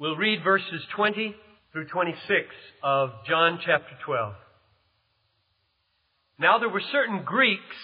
We'll 0.00 0.14
read 0.14 0.44
verses 0.44 0.80
20 0.94 1.34
through 1.72 1.88
26 1.88 2.22
of 2.84 3.10
John 3.28 3.58
chapter 3.66 3.96
12. 4.06 4.32
Now 6.38 6.60
there 6.60 6.68
were 6.68 6.82
certain 6.92 7.24
Greeks, 7.24 7.74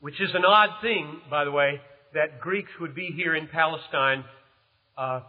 which 0.00 0.20
is 0.20 0.28
an 0.34 0.44
odd 0.44 0.82
thing, 0.82 1.22
by 1.30 1.46
the 1.46 1.50
way, 1.50 1.80
that 2.12 2.42
Greeks 2.42 2.68
would 2.78 2.94
be 2.94 3.14
here 3.16 3.34
in 3.34 3.48
Palestine 3.48 4.22
uh, 4.98 5.20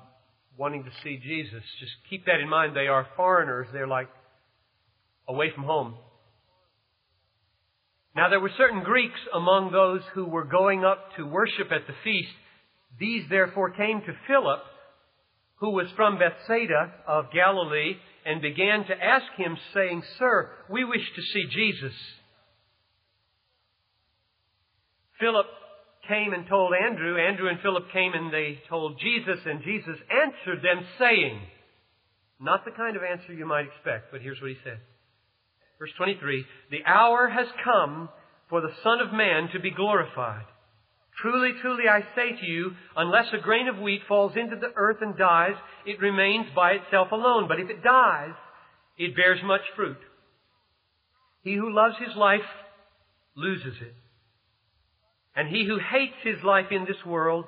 wanting 0.58 0.84
to 0.84 0.90
see 1.02 1.18
Jesus. 1.18 1.64
Just 1.80 1.94
keep 2.10 2.26
that 2.26 2.42
in 2.42 2.50
mind. 2.50 2.76
They 2.76 2.88
are 2.88 3.08
foreigners. 3.16 3.68
They're 3.72 3.88
like 3.88 4.10
away 5.30 5.54
from 5.56 5.64
home. 5.64 5.96
Now 8.18 8.28
there 8.28 8.42
were 8.42 8.52
certain 8.58 8.84
Greeks 8.84 9.20
among 9.34 9.72
those 9.72 10.02
who 10.14 10.26
were 10.26 10.44
going 10.44 10.84
up 10.84 11.16
to 11.16 11.24
worship 11.26 11.72
at 11.72 11.88
the 11.88 11.94
feast. 12.04 12.36
These 13.00 13.30
therefore 13.30 13.70
came 13.70 14.02
to 14.02 14.14
Philip, 14.28 14.60
who 15.62 15.70
was 15.70 15.88
from 15.96 16.18
Bethsaida 16.18 16.92
of 17.08 17.32
Galilee, 17.32 17.94
and 18.26 18.42
began 18.42 18.84
to 18.86 18.94
ask 18.94 19.26
him, 19.38 19.56
saying, 19.74 20.04
Sir, 20.18 20.50
we 20.70 20.84
wish 20.84 21.06
to 21.16 21.22
see 21.22 21.46
Jesus. 21.54 21.94
Philip 25.20 25.46
came 26.08 26.34
and 26.34 26.48
told 26.48 26.74
Andrew. 26.74 27.16
Andrew 27.18 27.48
and 27.48 27.60
Philip 27.62 27.92
came 27.94 28.14
and 28.14 28.34
they 28.34 28.60
told 28.70 29.00
Jesus, 29.00 29.38
and 29.46 29.64
Jesus 29.64 29.98
answered 30.10 30.64
them, 30.64 30.84
saying, 30.98 31.40
Not 32.40 32.66
the 32.66 32.72
kind 32.72 32.98
of 32.98 33.04
answer 33.04 33.32
you 33.34 33.46
might 33.46 33.66
expect, 33.66 34.12
but 34.12 34.22
here's 34.22 34.42
what 34.42 34.50
he 34.50 34.58
said. 34.64 34.80
Verse 35.78 35.92
23 35.98 36.44
The 36.72 36.86
hour 36.86 37.30
has 37.30 37.48
come 37.64 38.10
for 38.50 38.62
the 38.62 38.74
Son 38.84 39.00
of 39.00 39.14
Man 39.14 39.50
to 39.54 39.60
be 39.60 39.72
glorified. 39.72 40.46
Truly, 41.20 41.52
truly, 41.62 41.84
I 41.90 42.02
say 42.16 42.40
to 42.40 42.46
you, 42.46 42.72
unless 42.96 43.28
a 43.34 43.38
grain 43.42 43.68
of 43.68 43.78
wheat 43.80 44.02
falls 44.08 44.34
into 44.36 44.56
the 44.56 44.72
earth 44.76 44.98
and 45.02 45.18
dies, 45.18 45.56
it 45.86 46.00
remains 46.00 46.48
by 46.56 46.72
itself 46.72 47.12
alone. 47.12 47.48
But 47.48 47.60
if 47.60 47.70
it 47.70 47.84
dies, 47.84 48.34
it 48.98 49.16
bears 49.16 49.40
much 49.44 49.62
fruit. 49.76 49.98
He 51.44 51.56
who 51.56 51.74
loves 51.74 51.96
his 51.98 52.16
life 52.16 52.42
loses 53.36 53.76
it. 53.82 53.94
And 55.36 55.48
he 55.48 55.66
who 55.66 55.80
hates 55.80 56.16
his 56.24 56.44
life 56.44 56.68
in 56.72 56.86
this 56.86 57.06
world 57.06 57.46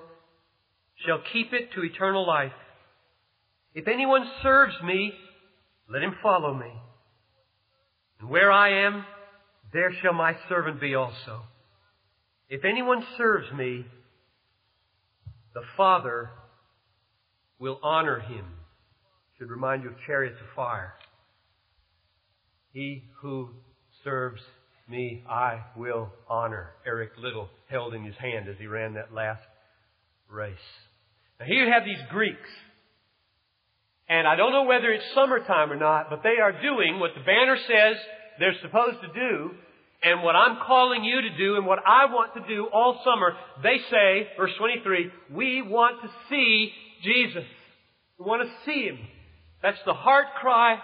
shall 1.05 1.19
keep 1.31 1.53
it 1.53 1.71
to 1.73 1.83
eternal 1.83 2.25
life. 2.25 2.51
If 3.73 3.87
anyone 3.87 4.25
serves 4.41 4.75
me, 4.83 5.13
let 5.89 6.03
him 6.03 6.15
follow 6.21 6.53
me. 6.53 6.71
And 8.19 8.29
where 8.29 8.51
I 8.51 8.85
am, 8.85 9.05
there 9.73 9.91
shall 10.01 10.13
my 10.13 10.35
servant 10.47 10.79
be 10.79 10.95
also. 10.95 11.41
If 12.53 12.65
anyone 12.65 13.03
serves 13.17 13.51
me, 13.51 13.83
the 15.55 15.63
Father 15.75 16.29
will 17.57 17.79
honor 17.81 18.19
him. 18.19 18.45
Should 19.39 19.49
remind 19.49 19.81
you 19.81 19.89
of 19.89 19.95
chariots 20.05 20.37
of 20.39 20.45
fire. 20.55 20.93
He 22.71 23.05
who 23.21 23.49
serves 24.03 24.39
me 24.87 25.23
I 25.27 25.61
will 25.75 26.11
honor. 26.29 26.73
Eric 26.85 27.13
Liddell 27.17 27.49
held 27.71 27.95
in 27.95 28.03
his 28.03 28.17
hand 28.17 28.47
as 28.47 28.57
he 28.59 28.67
ran 28.67 28.93
that 28.93 29.11
last 29.11 29.41
race. 30.29 30.53
Now 31.39 31.47
here 31.47 31.65
you 31.65 31.73
have 31.73 31.85
these 31.85 32.05
Greeks. 32.11 32.49
And 34.07 34.27
I 34.27 34.35
don't 34.35 34.51
know 34.51 34.65
whether 34.65 34.91
it's 34.91 35.15
summertime 35.15 35.71
or 35.71 35.77
not, 35.77 36.11
but 36.11 36.21
they 36.21 36.39
are 36.39 36.61
doing 36.61 36.99
what 36.99 37.15
the 37.15 37.25
banner 37.25 37.57
says 37.57 37.97
they're 38.37 38.61
supposed 38.61 39.01
to 39.01 39.07
do, 39.07 39.55
and 40.03 40.21
what 40.21 40.35
I'm 40.35 40.57
calling 40.65 41.03
you 41.03 41.21
to 41.21 41.37
do, 41.37 41.55
and 41.55 41.65
what 41.65 41.79
I 41.85 42.05
want 42.05 42.33
to 42.35 42.47
do 42.47 42.67
all 42.73 43.01
summer. 43.03 43.33
They 43.63 43.77
say, 43.89 44.27
verse 44.37 44.51
23, 44.57 45.09
we 45.31 45.61
want 45.61 46.01
to 46.01 46.09
see 46.29 46.71
Jesus. 47.03 47.45
We 48.19 48.25
want 48.25 48.47
to 48.47 48.53
see 48.65 48.85
Him. 48.85 48.99
That's 49.61 49.79
the 49.85 49.93
heart 49.93 50.27
cry 50.41 50.77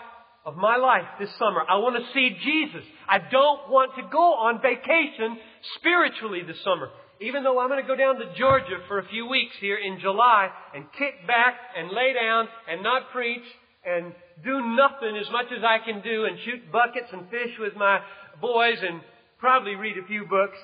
of 0.45 0.55
my 0.55 0.77
life 0.77 1.05
this 1.19 1.29
summer. 1.37 1.61
I 1.67 1.77
want 1.77 1.97
to 1.97 2.13
see 2.13 2.37
Jesus. 2.43 2.87
I 3.07 3.19
don't 3.19 3.69
want 3.69 3.91
to 3.97 4.03
go 4.09 4.33
on 4.33 4.61
vacation 4.61 5.37
spiritually 5.77 6.41
this 6.47 6.63
summer. 6.63 6.89
Even 7.21 7.43
though 7.43 7.59
I'm 7.59 7.67
going 7.67 7.81
to 7.81 7.87
go 7.87 7.97
down 7.97 8.15
to 8.15 8.33
Georgia 8.37 8.79
for 8.87 8.99
a 8.99 9.07
few 9.09 9.27
weeks 9.27 9.53
here 9.59 9.75
in 9.75 9.99
July 9.99 10.47
and 10.73 10.85
kick 10.97 11.27
back 11.27 11.55
and 11.77 11.91
lay 11.91 12.13
down 12.13 12.47
and 12.71 12.81
not 12.81 13.11
preach 13.11 13.43
and 13.89 14.13
do 14.43 14.61
nothing 14.75 15.17
as 15.17 15.29
much 15.31 15.47
as 15.55 15.63
I 15.63 15.83
can 15.83 16.01
do 16.01 16.25
and 16.25 16.37
shoot 16.45 16.71
buckets 16.71 17.09
and 17.11 17.29
fish 17.29 17.57
with 17.59 17.75
my 17.75 17.99
boys 18.41 18.77
and 18.81 19.01
probably 19.39 19.75
read 19.75 19.97
a 19.97 20.07
few 20.07 20.25
books. 20.25 20.57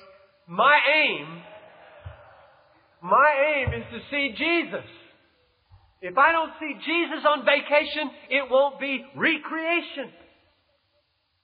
My 0.46 0.78
aim, 0.94 1.42
my 3.02 3.30
aim 3.56 3.74
is 3.74 3.84
to 3.92 3.98
see 4.10 4.34
Jesus. 4.36 4.86
If 6.00 6.16
I 6.16 6.32
don't 6.32 6.52
see 6.60 6.74
Jesus 6.86 7.24
on 7.26 7.44
vacation, 7.44 8.10
it 8.30 8.50
won't 8.50 8.78
be 8.78 9.04
recreation. 9.16 10.12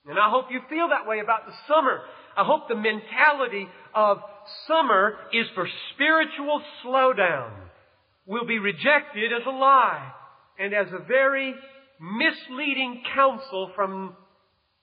And 0.06 0.18
I 0.18 0.30
hope 0.30 0.46
you 0.50 0.60
feel 0.68 0.88
that 0.88 1.08
way 1.08 1.20
about 1.20 1.46
the 1.46 1.52
summer. 1.66 2.00
I 2.36 2.44
hope 2.44 2.68
the 2.68 2.76
mentality 2.76 3.66
of 3.94 4.18
summer 4.66 5.16
is 5.32 5.46
for 5.54 5.66
spiritual 5.94 6.62
slowdown 6.84 7.50
will 8.26 8.46
be 8.46 8.58
rejected 8.58 9.32
as 9.32 9.42
a 9.46 9.50
lie 9.50 10.12
and 10.62 10.72
as 10.72 10.86
a 10.92 11.04
very 11.04 11.54
misleading 12.00 13.02
counsel 13.14 13.72
from 13.74 14.14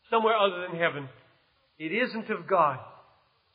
somewhere 0.10 0.36
other 0.36 0.68
than 0.68 0.78
heaven. 0.78 1.08
It 1.78 1.94
isn't 1.94 2.30
of 2.30 2.48
God. 2.48 2.80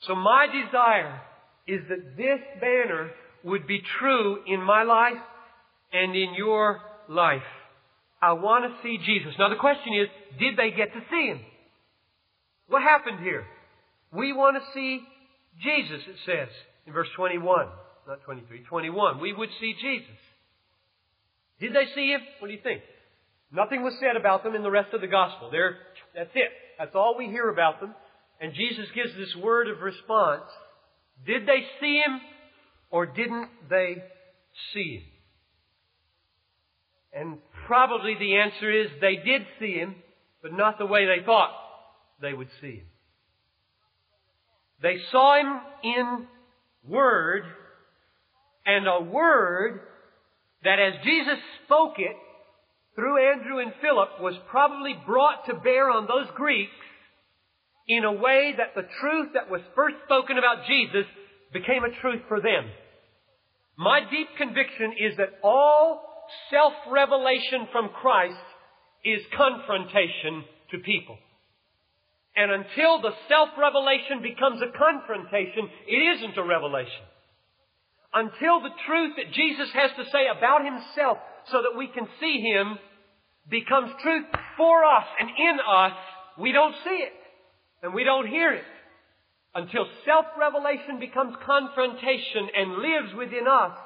So 0.06 0.14
my 0.14 0.46
desire 0.46 1.20
is 1.66 1.80
that 1.88 2.16
this 2.16 2.40
banner 2.60 3.10
would 3.44 3.66
be 3.66 3.82
true 3.98 4.38
in 4.46 4.62
my 4.62 4.84
life 4.84 5.20
and 5.92 6.16
in 6.16 6.34
your 6.34 6.80
life. 7.08 7.42
I 8.22 8.32
want 8.32 8.64
to 8.64 8.82
see 8.82 8.98
Jesus. 9.04 9.34
Now 9.38 9.50
the 9.50 9.56
question 9.56 9.92
is, 9.94 10.08
did 10.38 10.56
they 10.56 10.70
get 10.70 10.92
to 10.94 11.00
see 11.10 11.26
Him? 11.26 11.40
What 12.68 12.82
happened 12.82 13.20
here? 13.20 13.44
We 14.12 14.32
want 14.32 14.56
to 14.56 14.62
see 14.72 15.00
Jesus, 15.62 16.00
it 16.08 16.16
says 16.24 16.48
in 16.86 16.94
verse 16.94 17.08
21. 17.16 17.66
Not 18.06 18.22
23, 18.24 18.64
21. 18.64 19.20
We 19.20 19.32
would 19.32 19.50
see 19.60 19.74
Jesus. 19.80 20.16
Did 21.60 21.72
they 21.72 21.86
see 21.94 22.08
Him? 22.08 22.20
What 22.38 22.48
do 22.48 22.54
you 22.54 22.60
think? 22.62 22.82
Nothing 23.52 23.82
was 23.82 23.94
said 24.00 24.16
about 24.16 24.42
them 24.42 24.54
in 24.54 24.62
the 24.62 24.70
rest 24.70 24.92
of 24.94 25.00
the 25.00 25.06
gospel. 25.06 25.50
They're, 25.50 25.76
that's 26.14 26.30
it. 26.34 26.50
That's 26.78 26.94
all 26.94 27.16
we 27.16 27.26
hear 27.26 27.48
about 27.50 27.80
them. 27.80 27.94
And 28.40 28.52
Jesus 28.52 28.86
gives 28.94 29.14
this 29.16 29.34
word 29.42 29.68
of 29.68 29.80
response. 29.80 30.42
Did 31.24 31.46
they 31.46 31.64
see 31.80 32.02
Him 32.04 32.20
or 32.90 33.06
didn't 33.06 33.48
they 33.70 33.96
see 34.72 34.96
Him? 34.96 35.14
And 37.14 37.38
probably 37.66 38.16
the 38.18 38.36
answer 38.36 38.70
is 38.70 38.88
they 39.00 39.16
did 39.16 39.42
see 39.60 39.74
him, 39.74 39.94
but 40.42 40.52
not 40.52 40.78
the 40.78 40.86
way 40.86 41.06
they 41.06 41.24
thought 41.24 41.50
they 42.20 42.32
would 42.32 42.48
see 42.60 42.78
him. 42.78 42.86
They 44.82 44.96
saw 45.12 45.38
him 45.38 45.60
in 45.84 46.26
word, 46.86 47.44
and 48.66 48.86
a 48.86 49.00
word 49.00 49.80
that 50.64 50.80
as 50.80 50.94
Jesus 51.04 51.38
spoke 51.64 51.94
it 51.98 52.16
through 52.94 53.32
Andrew 53.32 53.58
and 53.58 53.72
Philip 53.80 54.20
was 54.20 54.34
probably 54.50 54.94
brought 55.06 55.46
to 55.46 55.54
bear 55.54 55.90
on 55.90 56.06
those 56.06 56.30
Greeks 56.34 56.72
in 57.88 58.04
a 58.04 58.12
way 58.12 58.54
that 58.56 58.74
the 58.74 58.88
truth 59.00 59.30
that 59.34 59.50
was 59.50 59.60
first 59.74 59.96
spoken 60.04 60.38
about 60.38 60.66
Jesus 60.66 61.04
became 61.52 61.84
a 61.84 62.00
truth 62.00 62.22
for 62.28 62.40
them. 62.40 62.70
My 63.76 64.00
deep 64.08 64.28
conviction 64.38 64.94
is 64.98 65.16
that 65.18 65.40
all 65.42 66.00
self-revelation 66.50 67.68
from 67.72 67.90
Christ 68.00 68.46
is 69.04 69.20
confrontation 69.36 70.44
to 70.70 70.78
people. 70.78 71.18
And 72.36 72.50
until 72.50 73.02
the 73.02 73.14
self-revelation 73.28 74.22
becomes 74.22 74.62
a 74.62 74.72
confrontation, 74.72 75.68
it 75.86 76.18
isn't 76.18 76.38
a 76.38 76.46
revelation. 76.46 77.04
Until 78.14 78.60
the 78.60 78.70
truth 78.86 79.14
that 79.16 79.32
Jesus 79.32 79.68
has 79.74 79.90
to 79.96 80.04
say 80.10 80.26
about 80.30 80.64
Himself 80.64 81.18
so 81.50 81.62
that 81.62 81.76
we 81.76 81.88
can 81.88 82.06
see 82.20 82.40
Him 82.40 82.78
becomes 83.50 83.90
truth 84.02 84.26
for 84.56 84.84
us 84.84 85.04
and 85.20 85.28
in 85.28 85.58
us, 85.60 85.92
we 86.38 86.52
don't 86.52 86.74
see 86.84 87.02
it. 87.02 87.12
And 87.82 87.92
we 87.92 88.04
don't 88.04 88.26
hear 88.26 88.52
it. 88.52 88.64
Until 89.54 89.86
self-revelation 90.06 90.98
becomes 90.98 91.34
confrontation 91.44 92.48
and 92.56 92.78
lives 92.78 93.14
within 93.16 93.46
us, 93.46 93.76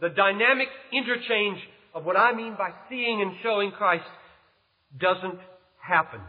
the 0.00 0.08
dynamic 0.08 0.68
interchange 0.92 1.58
of 1.94 2.04
what 2.04 2.16
I 2.16 2.34
mean 2.34 2.54
by 2.56 2.70
seeing 2.88 3.20
and 3.20 3.32
showing 3.42 3.72
Christ 3.72 4.04
doesn't 4.98 5.38
happen. 5.82 6.20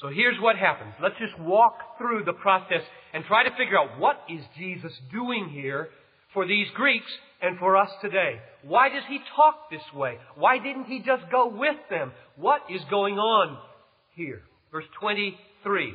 So 0.00 0.08
here's 0.08 0.40
what 0.40 0.56
happens. 0.56 0.94
Let's 1.02 1.18
just 1.18 1.38
walk 1.40 1.98
through 1.98 2.24
the 2.24 2.32
process 2.32 2.82
and 3.12 3.24
try 3.24 3.42
to 3.42 3.50
figure 3.56 3.76
out 3.76 3.98
what 3.98 4.20
is 4.28 4.44
Jesus 4.56 4.92
doing 5.10 5.48
here 5.48 5.88
for 6.32 6.46
these 6.46 6.66
Greeks 6.74 7.10
and 7.40 7.58
for 7.58 7.76
us 7.76 7.90
today. 8.00 8.40
Why 8.62 8.88
does 8.88 9.04
he 9.08 9.18
talk 9.36 9.70
this 9.70 9.82
way? 9.94 10.18
Why 10.36 10.58
didn't 10.58 10.84
he 10.84 10.98
just 10.98 11.30
go 11.30 11.48
with 11.48 11.76
them? 11.90 12.12
What 12.36 12.62
is 12.70 12.80
going 12.90 13.18
on 13.18 13.58
here? 14.14 14.42
Verse 14.72 14.84
23. 15.00 15.94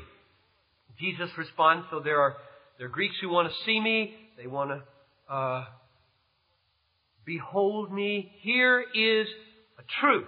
Jesus 0.99 1.29
responds, 1.37 1.85
so 1.91 1.99
there 1.99 2.21
are, 2.21 2.35
there 2.77 2.87
are 2.87 2.89
Greeks 2.89 3.15
who 3.21 3.29
want 3.29 3.49
to 3.49 3.55
see 3.65 3.79
me. 3.79 4.13
They 4.37 4.47
want 4.47 4.69
to, 4.69 5.33
uh, 5.33 5.65
Behold 7.25 7.91
me, 7.91 8.31
here 8.41 8.81
is 8.81 9.27
a 9.79 9.83
truth. 10.01 10.27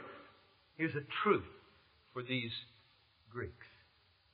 Here's 0.78 0.96
a 0.96 1.06
truth 1.24 1.44
for 2.14 2.24
these 2.24 2.52
Greeks. 3.32 3.54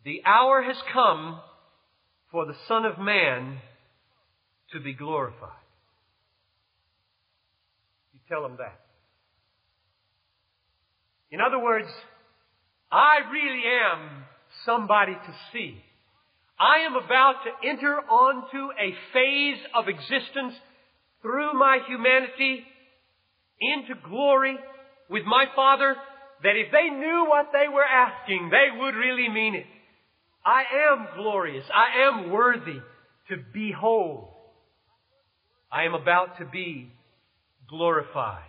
The 0.06 0.22
hour 0.26 0.62
has 0.62 0.76
come 0.94 1.40
for 2.32 2.46
the 2.46 2.56
Son 2.68 2.86
of 2.86 3.00
Man 3.00 3.58
to 4.74 4.80
be 4.80 4.94
glorified. 4.94 5.61
Tell 8.32 8.44
them 8.44 8.56
that. 8.60 8.80
In 11.32 11.42
other 11.42 11.60
words, 11.60 11.90
I 12.90 13.30
really 13.30 13.64
am 13.66 14.24
somebody 14.66 15.12
to 15.12 15.34
see. 15.52 15.76
I 16.58 16.86
am 16.86 16.96
about 16.96 17.44
to 17.44 17.68
enter 17.70 18.00
onto 18.00 18.72
a 18.80 18.96
phase 19.12 19.62
of 19.76 19.90
existence 19.90 20.54
through 21.22 21.60
my 21.60 21.80
humanity 21.86 22.64
into 23.60 23.96
glory 24.08 24.58
with 25.10 25.24
my 25.26 25.46
Father 25.54 25.98
that 26.44 26.56
if 26.56 26.72
they 26.72 26.90
knew 26.90 27.26
what 27.28 27.50
they 27.52 27.68
were 27.68 27.84
asking, 27.84 28.50
they 28.50 28.80
would 28.80 28.96
really 28.96 29.28
mean 29.28 29.56
it. 29.56 29.66
I 30.46 30.64
am 30.90 31.08
glorious. 31.18 31.66
I 31.74 32.08
am 32.08 32.32
worthy 32.32 32.80
to 33.28 33.36
behold. 33.54 34.30
I 35.70 35.84
am 35.84 35.94
about 35.94 36.38
to 36.40 36.46
be 36.46 36.92
glorified. 37.72 38.44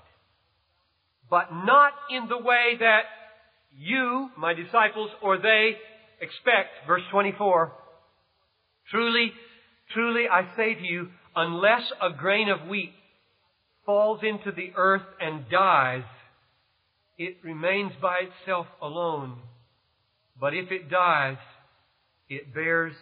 But 1.30 1.50
not 1.50 1.94
in 2.10 2.28
the 2.28 2.36
way 2.36 2.76
that 2.78 3.04
you, 3.74 4.28
my 4.36 4.52
disciples, 4.52 5.10
or 5.22 5.38
they 5.38 5.76
expect. 6.20 6.86
Verse 6.86 7.02
24. 7.10 7.72
Truly, 8.90 9.32
truly 9.94 10.28
I 10.30 10.54
say 10.56 10.74
to 10.74 10.84
you, 10.84 11.08
unless 11.34 11.90
a 12.02 12.10
grain 12.10 12.50
of 12.50 12.68
wheat 12.68 12.92
falls 13.86 14.20
into 14.22 14.52
the 14.52 14.72
earth 14.76 15.06
and 15.20 15.48
dies, 15.50 16.04
it 17.16 17.36
remains 17.42 17.92
by 18.02 18.20
itself 18.28 18.66
alone. 18.82 19.38
But 20.38 20.54
if 20.54 20.70
it 20.70 20.90
dies, 20.90 21.38
it 22.28 22.52
bears 22.52 22.94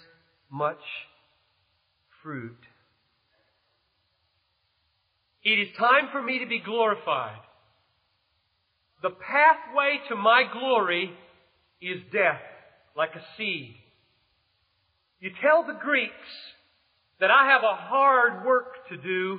much 0.51 0.79
fruit. 2.23 2.59
It 5.43 5.59
is 5.59 5.69
time 5.79 6.09
for 6.13 6.23
me 6.23 6.41
to 6.41 6.47
be 6.47 6.61
glorified. 6.61 7.41
The 9.03 9.11
pathway 9.11 9.99
to 10.09 10.17
my 10.17 10.45
glory 10.53 11.11
is 11.81 12.01
death, 12.13 12.43
like 12.97 13.15
a 13.15 13.25
seed. 13.37 13.75
You 15.21 15.31
tell 15.43 15.65
the 15.65 15.79
Greeks 15.83 16.13
that 17.21 17.31
I 17.31 17.47
have 17.51 17.63
a 17.63 17.77
hard 17.77 18.45
work 18.45 18.89
to 18.91 18.97
do 18.99 19.39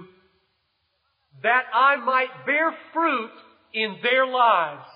that 1.44 1.64
I 1.74 1.96
might 1.98 2.46
bear 2.46 2.74
fruit 2.94 3.32
in 3.74 3.98
their 4.04 4.26
lives, 4.26 4.90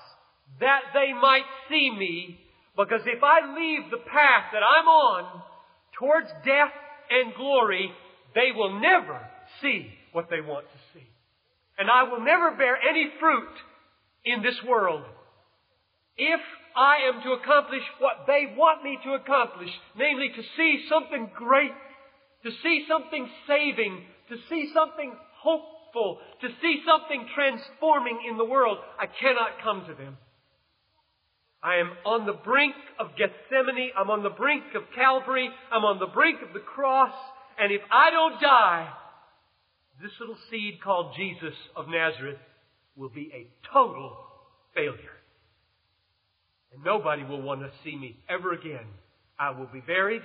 that 0.59 0.81
they 0.93 1.13
might 1.13 1.45
see 1.69 1.91
me, 1.91 2.39
because 2.75 3.01
if 3.05 3.23
I 3.23 3.55
leave 3.55 3.91
the 3.91 3.97
path 3.97 4.51
that 4.51 4.61
I'm 4.63 4.87
on 4.87 5.41
towards 5.97 6.27
death 6.43 6.73
and 7.09 7.33
glory, 7.35 7.91
they 8.33 8.51
will 8.55 8.79
never 8.79 9.19
see 9.61 9.91
what 10.15 10.29
they 10.29 10.39
want 10.39 10.65
to 10.65 10.79
see. 10.93 11.05
And 11.77 11.91
I 11.91 12.03
will 12.03 12.23
never 12.23 12.55
bear 12.55 12.77
any 12.77 13.11
fruit 13.19 13.51
in 14.23 14.41
this 14.41 14.55
world. 14.65 15.03
If 16.17 16.39
I 16.73 17.11
am 17.11 17.21
to 17.21 17.31
accomplish 17.33 17.83
what 17.99 18.23
they 18.25 18.55
want 18.55 18.81
me 18.81 18.97
to 19.03 19.13
accomplish, 19.13 19.69
namely 19.97 20.29
to 20.29 20.41
see 20.55 20.85
something 20.87 21.29
great, 21.35 21.75
to 22.45 22.51
see 22.63 22.85
something 22.87 23.27
saving, 23.45 24.03
to 24.29 24.37
see 24.49 24.71
something 24.73 25.13
hopeful, 25.43 26.19
to 26.41 26.47
see 26.61 26.81
something 26.87 27.27
transforming 27.35 28.19
in 28.29 28.37
the 28.37 28.45
world, 28.45 28.77
I 28.97 29.07
cannot 29.07 29.59
come 29.61 29.85
to 29.87 29.93
them. 29.93 30.17
I 31.61 31.75
am 31.77 31.91
on 32.05 32.25
the 32.25 32.33
brink 32.33 32.75
of 32.99 33.17
Gethsemane. 33.17 33.91
I'm 33.97 34.09
on 34.09 34.23
the 34.23 34.29
brink 34.29 34.63
of 34.75 34.83
Calvary. 34.95 35.49
I'm 35.71 35.83
on 35.83 35.99
the 35.99 36.07
brink 36.07 36.39
of 36.41 36.53
the 36.53 36.59
cross. 36.59 37.13
And 37.59 37.73
if 37.73 37.81
I 37.91 38.11
don't 38.11 38.39
die, 38.39 38.89
this 40.01 40.11
little 40.19 40.37
seed 40.51 40.81
called 40.83 41.13
Jesus 41.15 41.53
of 41.75 41.87
Nazareth 41.87 42.39
will 42.95 43.09
be 43.09 43.31
a 43.33 43.47
total 43.73 44.15
failure. 44.73 45.15
And 46.73 46.83
nobody 46.83 47.23
will 47.23 47.41
want 47.41 47.61
to 47.61 47.71
see 47.83 47.95
me 47.95 48.17
ever 48.29 48.53
again. 48.53 48.87
I 49.39 49.51
will 49.51 49.69
be 49.71 49.81
buried. 49.81 50.21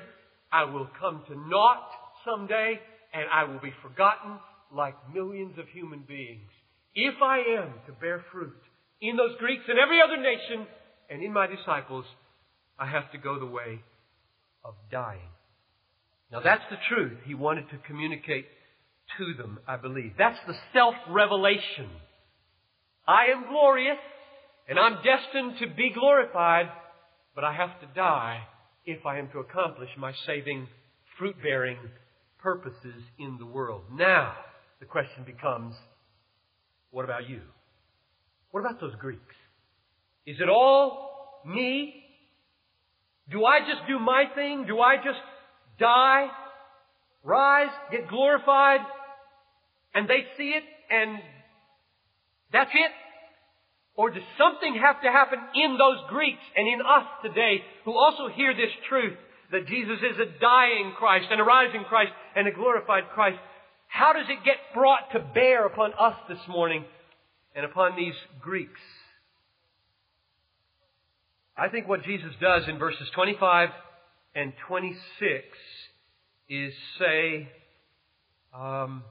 I 0.52 0.64
will 0.64 0.88
come 0.98 1.22
to 1.28 1.48
naught 1.48 1.88
someday, 2.24 2.80
and 3.14 3.24
I 3.32 3.44
will 3.44 3.60
be 3.60 3.72
forgotten 3.82 4.38
like 4.72 4.94
millions 5.14 5.58
of 5.58 5.66
human 5.68 6.04
beings. 6.06 6.50
If 6.94 7.14
I 7.22 7.38
am 7.60 7.72
to 7.86 7.92
bear 8.00 8.24
fruit 8.32 8.56
in 9.00 9.16
those 9.16 9.36
Greeks 9.38 9.62
and 9.68 9.78
every 9.78 10.00
other 10.02 10.16
nation 10.16 10.66
and 11.08 11.22
in 11.22 11.32
my 11.32 11.46
disciples, 11.46 12.04
I 12.78 12.86
have 12.86 13.10
to 13.12 13.18
go 13.18 13.38
the 13.38 13.46
way 13.46 13.80
of 14.64 14.74
dying. 14.90 15.30
Now 16.32 16.40
that's 16.40 16.64
the 16.70 16.76
truth 16.88 17.18
he 17.24 17.34
wanted 17.34 17.68
to 17.70 17.78
communicate 17.86 18.46
to 19.18 19.34
them, 19.34 19.58
I 19.66 19.76
believe. 19.76 20.12
That's 20.18 20.38
the 20.46 20.54
self-revelation. 20.72 21.88
I 23.06 23.26
am 23.34 23.48
glorious 23.48 23.98
and 24.68 24.78
I'm 24.78 25.02
destined 25.02 25.58
to 25.60 25.74
be 25.74 25.90
glorified, 25.92 26.66
but 27.34 27.44
I 27.44 27.52
have 27.54 27.80
to 27.80 27.86
die 27.94 28.40
if 28.84 29.04
I 29.04 29.18
am 29.18 29.28
to 29.32 29.40
accomplish 29.40 29.90
my 29.98 30.12
saving, 30.26 30.68
fruit-bearing 31.18 31.78
purposes 32.38 33.02
in 33.18 33.36
the 33.38 33.46
world. 33.46 33.82
Now, 33.92 34.34
the 34.78 34.86
question 34.86 35.24
becomes, 35.26 35.74
what 36.90 37.04
about 37.04 37.28
you? 37.28 37.40
What 38.52 38.60
about 38.60 38.80
those 38.80 38.94
Greeks? 38.98 39.34
Is 40.26 40.36
it 40.40 40.48
all 40.48 41.42
me? 41.46 41.94
Do 43.30 43.44
I 43.44 43.60
just 43.60 43.86
do 43.88 43.98
my 43.98 44.24
thing? 44.34 44.66
Do 44.66 44.80
I 44.80 44.96
just 44.96 45.20
die, 45.78 46.28
rise, 47.22 47.70
get 47.90 48.08
glorified, 48.08 48.80
and 49.94 50.08
they 50.08 50.24
see 50.36 50.50
it 50.50 50.64
and 50.90 51.18
that's 52.52 52.70
it? 52.72 52.90
Or 53.94 54.10
does 54.10 54.22
something 54.38 54.80
have 54.80 55.02
to 55.02 55.10
happen 55.10 55.38
in 55.54 55.76
those 55.76 55.98
Greeks 56.08 56.42
and 56.56 56.66
in 56.66 56.80
us 56.80 57.06
today 57.22 57.62
who 57.84 57.92
also 57.92 58.28
hear 58.28 58.54
this 58.54 58.72
truth 58.88 59.16
that 59.52 59.66
Jesus 59.66 59.98
is 59.98 60.18
a 60.18 60.40
dying 60.40 60.94
Christ 60.96 61.26
and 61.30 61.40
a 61.40 61.44
rising 61.44 61.84
Christ 61.84 62.12
and 62.34 62.46
a 62.46 62.52
glorified 62.52 63.04
Christ? 63.14 63.38
How 63.88 64.12
does 64.12 64.26
it 64.28 64.44
get 64.44 64.56
brought 64.72 65.10
to 65.12 65.20
bear 65.34 65.66
upon 65.66 65.92
us 65.98 66.14
this 66.28 66.38
morning 66.48 66.84
and 67.54 67.66
upon 67.66 67.96
these 67.96 68.14
Greeks? 68.40 68.80
I 71.56 71.68
think 71.68 71.88
what 71.88 72.04
Jesus 72.04 72.32
does 72.40 72.62
in 72.68 72.78
verses 72.78 73.08
25 73.14 73.68
and 74.34 74.52
26 74.66 74.96
is 76.48 76.72
say, 76.98 77.48
um, 78.54 79.02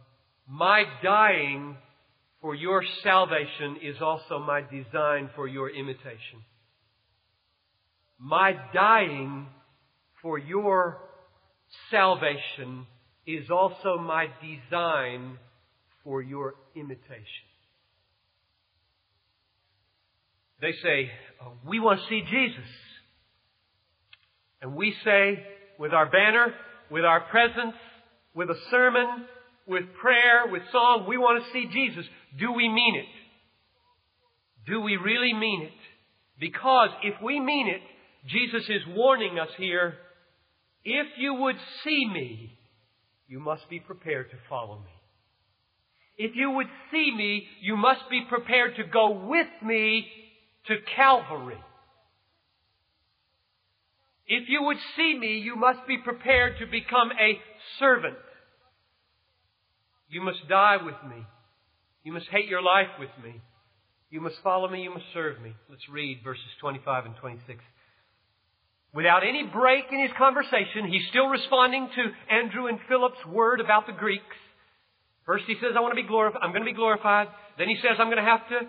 My 0.51 0.84
dying 1.03 1.77
for 2.41 2.56
your 2.56 2.84
salvation 3.03 3.77
is 3.84 3.98
also 4.01 4.39
my 4.39 4.62
design 4.62 5.29
for 5.36 5.48
your 5.48 5.70
imitation. 5.70 6.41
My 8.18 8.56
dying 8.74 9.46
for 10.24 10.39
your 10.39 10.98
salvation 11.91 12.88
is 13.27 13.51
also 13.51 14.00
my 14.00 14.27
design 14.41 15.38
for 16.03 16.24
your 16.24 16.56
imitation. 16.75 17.46
They 20.62 20.74
say, 20.82 21.12
oh, 21.44 21.53
we 21.68 21.79
want 21.79 22.00
to 22.00 22.08
see 22.08 22.24
Jesus. 22.27 22.70
And 24.63 24.75
we 24.75 24.96
say, 25.06 25.46
with 25.77 25.94
our 25.94 26.08
banner, 26.08 26.56
with 26.89 27.06
our 27.06 27.22
presence, 27.22 27.75
with 28.34 28.50
a 28.50 28.58
sermon, 28.72 29.27
with 29.70 29.84
prayer, 30.02 30.52
with 30.52 30.64
song, 30.72 31.06
we 31.08 31.18
want 31.18 31.44
to 31.44 31.52
see 31.54 31.68
Jesus. 31.72 32.06
Do 32.38 32.52
we 32.52 32.68
mean 32.68 32.96
it? 32.96 34.70
Do 34.70 34.82
we 34.82 34.98
really 34.98 35.34
mean 35.34 35.64
it? 35.64 35.72
Because 36.40 36.90
if 37.04 37.22
we 37.24 37.40
mean 37.40 37.68
it, 37.68 37.82
Jesus 38.28 38.64
is 38.68 38.82
warning 38.90 39.40
us 39.40 39.50
here, 39.58 39.94
if 40.84 41.08
you 41.18 41.34
would 41.36 41.56
see 41.84 42.10
me, 42.12 42.58
you 43.28 43.40
must 43.40 43.70
be 43.70 43.80
prepared 43.80 44.32
to 44.32 44.38
follow 44.50 44.80
me. 44.80 44.92
If 46.18 46.32
you 46.36 46.52
would 46.52 46.68
see 46.92 47.14
me, 47.16 47.48
you 47.62 47.78
must 47.78 48.02
be 48.10 48.26
prepared 48.28 48.76
to 48.78 48.84
go 48.84 49.12
with 49.28 49.48
me 49.64 50.08
to 50.68 50.76
Calvary. 50.96 51.64
If 54.28 54.50
you 54.50 54.64
would 54.64 54.78
see 54.96 55.18
me, 55.18 55.40
you 55.40 55.56
must 55.56 55.88
be 55.88 55.98
prepared 55.98 56.60
to 56.60 56.66
become 56.66 57.12
a 57.12 57.40
servant. 57.80 58.16
You 60.10 60.22
must 60.22 60.48
die 60.50 60.78
with 60.84 60.96
me. 61.08 61.25
You 62.04 62.13
must 62.13 62.28
hate 62.32 62.48
your 62.48 62.62
life 62.62 62.89
with 63.00 63.10
me. 63.24 63.42
You 64.10 64.22
must 64.22 64.38
follow 64.44 64.68
me. 64.68 64.84
You 64.84 64.94
must 64.94 65.06
serve 65.13 65.42
me. 65.42 65.54
Let's 65.70 65.88
read 65.89 66.22
verses 66.24 66.44
25 66.62 67.06
and 67.06 67.16
26. 67.18 67.60
Without 68.94 69.22
any 69.22 69.44
break 69.44 69.86
in 69.92 70.01
his 70.01 70.12
conversation, 70.18 70.89
he's 70.89 71.08
still 71.10 71.28
responding 71.28 71.89
to 71.96 72.34
Andrew 72.34 72.66
and 72.68 72.80
Philip's 72.89 73.24
word 73.28 73.62
about 73.62 73.86
the 73.86 73.94
Greeks. 73.94 74.24
First 75.28 75.44
he 75.46 75.56
says, 75.62 75.74
I 75.78 75.82
want 75.82 75.92
to 75.92 76.01
be 76.01 76.08
glorified. 76.08 76.42
I'm 76.42 76.51
going 76.51 76.63
to 76.63 76.72
be 76.72 76.74
glorified. 76.74 77.28
Then 77.60 77.70
he 77.70 77.78
says, 77.84 77.98
I'm 78.00 78.08
going 78.08 78.18
to 78.18 78.24
have 78.24 78.50
to 78.50 78.60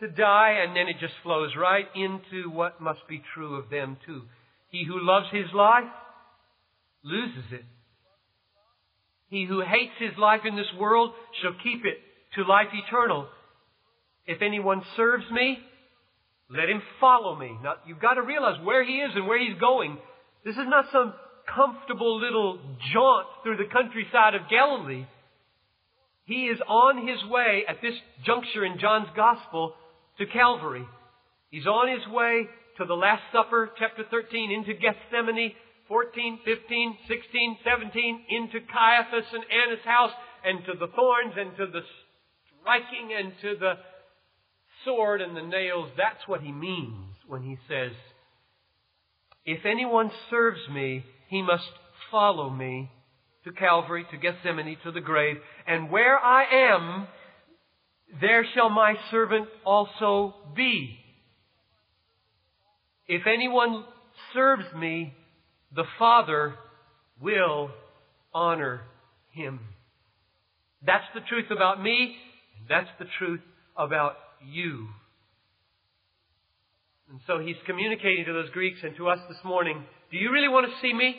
to 0.00 0.08
die, 0.08 0.60
and 0.62 0.76
then 0.76 0.88
it 0.88 0.96
just 1.00 1.14
flows 1.22 1.50
right 1.58 1.86
into 1.94 2.50
what 2.50 2.80
must 2.80 3.00
be 3.08 3.20
true 3.34 3.56
of 3.56 3.68
them 3.68 3.96
too. 4.06 4.22
He 4.70 4.84
who 4.86 5.04
loves 5.04 5.26
his 5.32 5.52
life 5.52 5.90
loses 7.02 7.52
it. 7.52 7.64
He 9.28 9.44
who 9.44 9.60
hates 9.60 9.92
his 9.98 10.16
life 10.18 10.40
in 10.46 10.56
this 10.56 10.72
world 10.78 11.12
shall 11.42 11.54
keep 11.62 11.84
it 11.84 11.98
to 12.34 12.44
life 12.48 12.68
eternal. 12.72 13.28
If 14.26 14.42
anyone 14.42 14.82
serves 14.96 15.24
me, 15.30 15.58
let 16.50 16.68
him 16.68 16.82
follow 17.00 17.36
me. 17.36 17.56
Now, 17.62 17.74
you've 17.86 18.00
got 18.00 18.14
to 18.14 18.22
realize 18.22 18.64
where 18.64 18.84
he 18.84 18.96
is 18.96 19.10
and 19.14 19.26
where 19.26 19.38
he's 19.38 19.58
going. 19.58 19.98
This 20.44 20.56
is 20.56 20.66
not 20.66 20.86
some 20.92 21.12
comfortable 21.54 22.20
little 22.20 22.58
jaunt 22.92 23.26
through 23.42 23.56
the 23.56 23.72
countryside 23.72 24.34
of 24.34 24.48
Galilee. 24.50 25.06
He 26.24 26.46
is 26.46 26.58
on 26.66 27.06
his 27.06 27.18
way 27.30 27.64
at 27.68 27.80
this 27.82 27.94
juncture 28.24 28.64
in 28.64 28.78
John's 28.78 29.08
Gospel 29.16 29.74
to 30.18 30.26
Calvary. 30.26 30.84
He's 31.50 31.66
on 31.66 31.88
his 31.88 32.06
way 32.12 32.46
to 32.76 32.84
the 32.84 32.94
Last 32.94 33.22
Supper, 33.32 33.70
chapter 33.78 34.04
13, 34.10 34.52
into 34.52 34.74
Gethsemane, 34.74 35.52
14, 35.88 36.40
15, 36.44 36.98
16, 37.08 37.58
17, 37.64 38.24
into 38.28 38.60
Caiaphas 38.60 39.26
and 39.32 39.44
Annas' 39.50 39.84
house, 39.84 40.12
and 40.44 40.64
to 40.66 40.72
the 40.78 40.92
thorns, 40.94 41.34
and 41.36 41.56
to 41.56 41.66
the 41.66 41.80
striking, 42.60 43.10
and 43.18 43.32
to 43.42 43.58
the 43.58 43.74
sword 44.84 45.20
and 45.20 45.36
the 45.36 45.42
nails. 45.42 45.90
That's 45.96 46.26
what 46.26 46.42
he 46.42 46.52
means 46.52 47.16
when 47.26 47.42
he 47.42 47.56
says, 47.68 47.92
If 49.44 49.64
anyone 49.64 50.10
serves 50.30 50.60
me, 50.70 51.04
he 51.28 51.42
must 51.42 51.64
follow 52.10 52.50
me 52.50 52.90
to 53.44 53.52
Calvary, 53.52 54.06
to 54.10 54.16
Gethsemane, 54.16 54.76
to 54.84 54.92
the 54.92 55.00
grave. 55.00 55.36
And 55.66 55.90
where 55.90 56.18
I 56.18 56.44
am, 56.72 57.06
there 58.20 58.44
shall 58.54 58.70
my 58.70 58.94
servant 59.10 59.48
also 59.64 60.34
be. 60.54 60.98
If 63.06 63.26
anyone 63.26 63.84
serves 64.34 64.64
me, 64.76 65.14
the 65.74 65.84
Father 65.98 66.54
will 67.20 67.70
honor 68.32 68.82
him. 69.30 69.60
That's 70.84 71.04
the 71.14 71.20
truth 71.28 71.50
about 71.50 71.82
me, 71.82 72.16
and 72.58 72.68
that's 72.68 72.90
the 72.98 73.06
truth 73.18 73.40
about 73.76 74.16
you. 74.46 74.88
And 77.10 77.20
so 77.26 77.38
he's 77.38 77.56
communicating 77.66 78.24
to 78.26 78.32
those 78.32 78.50
Greeks 78.50 78.78
and 78.82 78.94
to 78.96 79.08
us 79.08 79.18
this 79.28 79.38
morning 79.44 79.82
Do 80.10 80.18
you 80.18 80.30
really 80.30 80.48
want 80.48 80.66
to 80.66 80.72
see 80.80 80.92
me? 80.92 81.16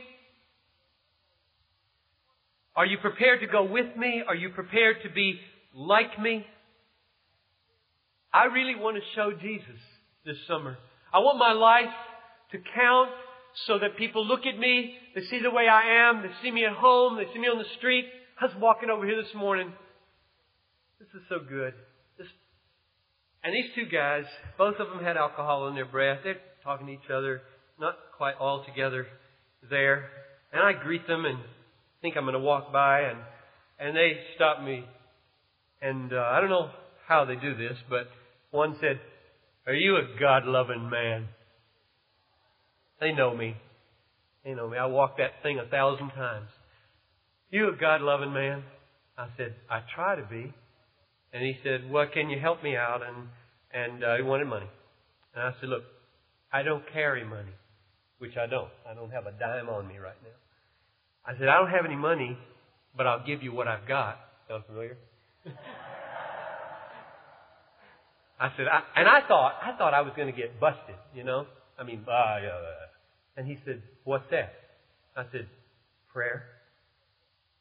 Are 2.76 2.86
you 2.86 2.98
prepared 3.00 3.42
to 3.42 3.48
go 3.48 3.64
with 3.64 3.98
me? 3.98 4.24
Are 4.26 4.36
you 4.36 4.50
prepared 4.50 4.98
to 5.04 5.10
be 5.10 5.40
like 5.76 6.20
me? 6.20 6.46
I 8.32 8.46
really 8.46 8.76
want 8.76 8.96
to 8.96 9.02
show 9.16 9.32
Jesus 9.32 9.82
this 10.26 10.38
summer. 10.48 10.78
I 11.12 11.20
want 11.20 11.40
my 11.40 11.54
life 11.54 11.94
to 12.52 12.58
count 12.76 13.10
so 13.68 13.80
that 13.80 13.98
people 13.98 14.26
look 14.26 14.46
at 14.46 14.58
me, 14.58 14.94
they 15.16 15.22
see 15.22 15.40
the 15.42 15.52
way 15.52 15.68
I 15.68 16.10
am, 16.10 16.22
they 16.22 16.30
see 16.42 16.52
me 16.52 16.66
at 16.66 16.74
home, 16.74 17.18
they 17.18 17.32
see 17.34 17.40
me 17.40 17.48
on 17.48 17.58
the 17.58 17.70
street. 17.78 18.06
I 18.40 18.46
was 18.46 18.56
walking 18.60 18.90
over 18.90 19.06
here 19.06 19.22
this 19.22 19.34
morning. 19.36 19.72
This 21.00 21.10
is 21.14 21.28
so 21.30 21.38
good. 21.40 21.74
This, 22.18 22.28
and 23.44 23.54
these 23.54 23.72
two 23.76 23.86
guys, 23.86 24.24
both 24.58 24.76
of 24.80 24.90
them 24.90 25.04
had 25.04 25.18
alcohol 25.18 25.68
in 25.68 25.76
their 25.76 25.86
breath. 25.86 26.20
They're 26.24 26.38
talking 26.64 26.88
to 26.88 26.94
each 26.94 27.10
other, 27.14 27.42
not 27.80 27.96
quite 28.18 28.36
all 28.40 28.64
together 28.66 29.08
there. 29.70 30.10
And 30.54 30.62
I 30.62 30.74
greet 30.74 31.08
them 31.08 31.26
and 31.26 31.40
think 32.02 32.16
I'm 32.18 32.24
going 32.24 32.34
to 32.34 32.40
walk 32.40 32.72
by, 32.72 33.02
and 33.02 33.20
and 33.80 33.96
they 33.96 34.14
stop 34.36 34.62
me. 34.62 34.84
And 35.82 36.12
uh, 36.12 36.18
I 36.18 36.42
don't 36.42 36.50
know 36.50 36.70
how 37.08 37.26
they 37.26 37.36
do 37.36 37.56
this, 37.56 37.78
but 37.90 38.08
one 38.52 38.76
said, 38.82 39.00
Are 39.66 39.74
you 39.74 39.96
a 39.96 40.20
God 40.20 40.46
loving 40.46 40.90
man? 40.90 41.28
They 43.00 43.12
know 43.12 43.36
me. 43.36 43.56
They 44.44 44.54
know 44.54 44.70
me. 44.70 44.78
I 44.78 44.86
walked 44.86 45.18
that 45.18 45.42
thing 45.44 45.60
a 45.60 45.66
thousand 45.70 46.10
times. 46.10 46.50
You 47.52 47.70
a 47.70 47.76
God 47.76 48.02
loving 48.02 48.34
man? 48.34 48.64
I 49.18 49.28
said, 49.38 49.56
I 49.70 49.82
try 49.96 50.16
to 50.16 50.24
be. 50.24 50.54
And 51.34 51.44
he 51.44 51.58
said, 51.64 51.90
Well, 51.90 52.08
can 52.14 52.30
you 52.30 52.40
help 52.40 52.64
me 52.64 52.76
out? 52.76 53.02
And 53.06 53.28
and 53.72 54.04
uh, 54.04 54.16
he 54.18 54.24
wanted 54.24 54.48
money. 54.48 54.70
And 55.36 55.44
I 55.44 55.54
said, 55.60 55.70
Look, 55.70 55.84
I 56.52 56.64
don't 56.64 56.84
carry 56.92 57.24
money, 57.24 57.54
which 58.18 58.36
I 58.38 58.48
don't. 58.48 58.70
I 58.90 58.94
don't 58.94 59.12
have 59.12 59.26
a 59.28 59.32
dime 59.32 59.70
on 59.70 59.88
me 59.88 59.98
right 59.98 60.18
now. 60.24 60.30
I 61.26 61.38
said, 61.38 61.48
I 61.48 61.58
don't 61.60 61.70
have 61.70 61.86
any 61.86 61.96
money, 61.96 62.38
but 62.98 63.06
I'll 63.06 63.26
give 63.26 63.44
you 63.44 63.54
what 63.54 63.68
I've 63.68 63.88
got. 63.88 64.18
Sound 64.48 64.64
familiar? 64.66 64.98
I 68.40 68.52
said, 68.56 68.68
I, 68.68 68.82
and 68.96 69.08
I 69.08 69.20
thought, 69.28 69.54
I 69.62 69.78
thought 69.78 69.94
I 69.94 70.02
was 70.02 70.14
going 70.16 70.34
to 70.34 70.38
get 70.38 70.60
busted, 70.60 70.96
you 71.14 71.24
know? 71.24 71.46
I 71.80 71.84
mean, 71.84 72.04
uh, 72.08 72.40
and 73.38 73.48
he 73.48 73.58
said, 73.66 73.82
what's 74.04 74.26
that? 74.32 74.54
I 75.16 75.24
said, 75.32 75.48
prayer. 76.12 76.44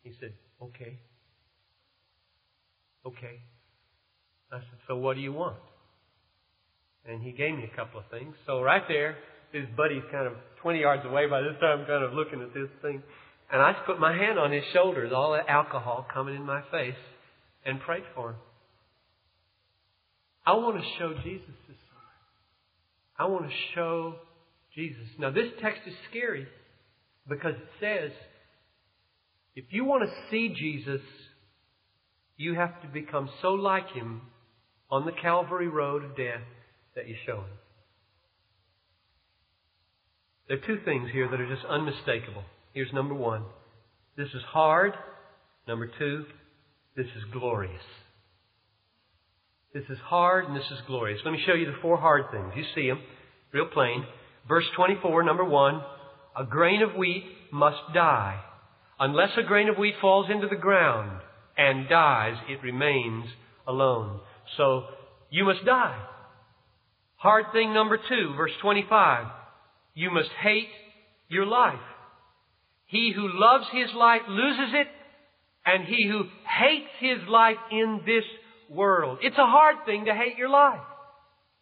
He 0.03 0.13
said, 0.21 0.33
okay. 0.61 0.99
Okay. 3.07 3.41
I 4.51 4.59
said, 4.59 4.79
so 4.89 4.97
what 4.97 5.15
do 5.15 5.21
you 5.21 5.33
want? 5.33 5.57
And 7.07 7.23
he 7.23 7.33
gave 7.33 7.55
me 7.55 7.69
a 7.73 7.77
couple 7.77 8.01
of 8.01 8.07
things. 8.11 8.35
So 8.47 8.61
right 8.61 8.83
there, 8.89 9.17
his 9.53 9.65
buddy's 9.77 10.03
kind 10.11 10.27
of 10.27 10.35
20 10.63 10.81
yards 10.81 11.05
away 11.07 11.27
by 11.27 11.41
this 11.41 11.55
time, 11.61 11.87
kind 11.87 12.05
of 12.05 12.13
looking 12.13 12.43
at 12.43 12.53
this 12.53 12.69
thing. 12.83 13.03
And 13.53 13.63
I 13.63 13.73
just 13.73 13.87
put 13.87 14.01
my 14.01 14.13
hand 14.13 14.39
on 14.39 14.53
his 14.53 14.65
shoulders, 14.73 15.13
all 15.15 15.33
that 15.33 15.49
alcohol 15.49 16.07
coming 16.13 16.35
in 16.35 16.45
my 16.45 16.63
face, 16.71 16.99
and 17.65 17.81
prayed 17.81 18.03
for 18.15 18.31
him. 18.31 18.37
I 20.45 20.53
want 20.55 20.77
to 20.77 20.85
show 20.99 21.15
Jesus 21.23 21.55
this. 21.69 21.77
I 23.19 23.27
want 23.27 23.47
to 23.49 23.57
show 23.75 24.15
Jesus. 24.75 25.05
Now, 25.19 25.31
this 25.31 25.49
text 25.61 25.81
is 25.87 25.95
scary 26.11 26.47
because 27.29 27.55
it 27.55 27.69
says 27.81 28.13
if 29.57 29.65
you 29.71 29.85
want 29.85 30.05
to 30.05 30.31
see 30.31 30.55
Jesus, 30.57 31.01
you 32.37 32.55
have 32.55 32.81
to 32.83 32.89
become 32.89 33.29
so 33.43 33.49
like 33.49 33.91
him 33.91 34.23
on 34.91 35.05
the 35.05 35.13
Calvary 35.13 35.69
road 35.69 36.05
of 36.05 36.17
death 36.17 36.43
that 36.95 37.09
you 37.09 37.17
show 37.27 37.39
him. 37.39 37.59
There 40.47 40.57
are 40.57 40.67
two 40.67 40.79
things 40.85 41.11
here 41.13 41.29
that 41.29 41.41
are 41.41 41.55
just 41.55 41.67
unmistakable. 41.67 42.45
Here's 42.73 42.93
number 42.93 43.15
one 43.15 43.45
this 44.17 44.29
is 44.29 44.43
hard. 44.49 44.93
Number 45.67 45.91
two, 45.99 46.25
this 46.97 47.07
is 47.07 47.25
glorious. 47.33 47.83
This 49.75 49.85
is 49.91 49.99
hard 49.99 50.47
and 50.47 50.57
this 50.57 50.71
is 50.71 50.79
glorious. 50.87 51.21
Let 51.25 51.33
me 51.33 51.43
show 51.47 51.53
you 51.53 51.67
the 51.67 51.77
four 51.83 51.99
hard 51.99 52.31
things. 52.31 52.53
You 52.57 52.65
see 52.75 52.89
them, 52.89 53.01
real 53.53 53.67
plain. 53.67 54.05
Verse 54.49 54.65
24, 54.77 55.23
number 55.25 55.45
one, 55.45 55.83
a 56.37 56.45
grain 56.45 56.81
of 56.81 56.95
wheat 56.97 57.25
must 57.53 57.93
die. 57.93 58.41
Unless 58.99 59.31
a 59.37 59.43
grain 59.43 59.69
of 59.69 59.77
wheat 59.77 59.95
falls 60.01 60.31
into 60.31 60.49
the 60.49 60.57
ground 60.57 61.21
and 61.59 61.89
dies, 61.89 62.37
it 62.49 62.63
remains 62.63 63.27
alone. 63.67 64.21
So, 64.57 64.85
you 65.31 65.45
must 65.45 65.67
die. 65.67 66.03
Hard 67.17 67.47
thing 67.53 67.75
number 67.75 67.99
two, 67.99 68.33
verse 68.37 68.53
25, 68.63 69.27
you 69.95 70.11
must 70.11 70.31
hate 70.41 70.69
your 71.29 71.45
life. 71.45 71.75
He 72.87 73.13
who 73.15 73.29
loves 73.29 73.67
his 73.73 73.95
life 73.95 74.23
loses 74.29 74.73
it, 74.73 74.87
and 75.67 75.85
he 75.85 76.09
who 76.09 76.25
hates 76.49 76.89
his 77.01 77.29
life 77.29 77.59
in 77.71 78.01
this 78.07 78.25
world. 78.69 79.19
It's 79.23 79.39
a 79.39 79.47
hard 79.47 79.77
thing 79.87 80.07
to 80.07 80.15
hate 80.15 80.37
your 80.37 80.49
life 80.49 80.81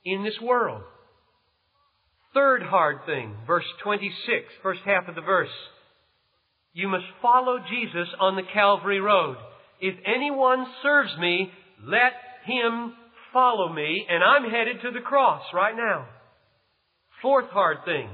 in 0.04 0.24
this 0.24 0.38
world. 0.42 0.82
Third 2.34 2.62
hard 2.62 2.98
thing, 3.06 3.34
verse 3.46 3.64
26, 3.82 4.44
first 4.62 4.80
half 4.84 5.08
of 5.08 5.14
the 5.14 5.22
verse. 5.22 5.48
You 6.72 6.88
must 6.88 7.06
follow 7.22 7.58
Jesus 7.70 8.08
on 8.20 8.36
the 8.36 8.42
Calvary 8.52 9.00
Road. 9.00 9.36
If 9.80 9.94
anyone 10.04 10.66
serves 10.82 11.16
me, 11.18 11.50
let 11.82 12.12
him 12.44 12.92
follow 13.32 13.72
me, 13.72 14.06
and 14.08 14.22
I'm 14.22 14.50
headed 14.50 14.82
to 14.82 14.90
the 14.90 15.00
cross 15.00 15.42
right 15.54 15.74
now. 15.74 16.06
Fourth 17.22 17.48
hard 17.50 17.78
thing, 17.84 18.10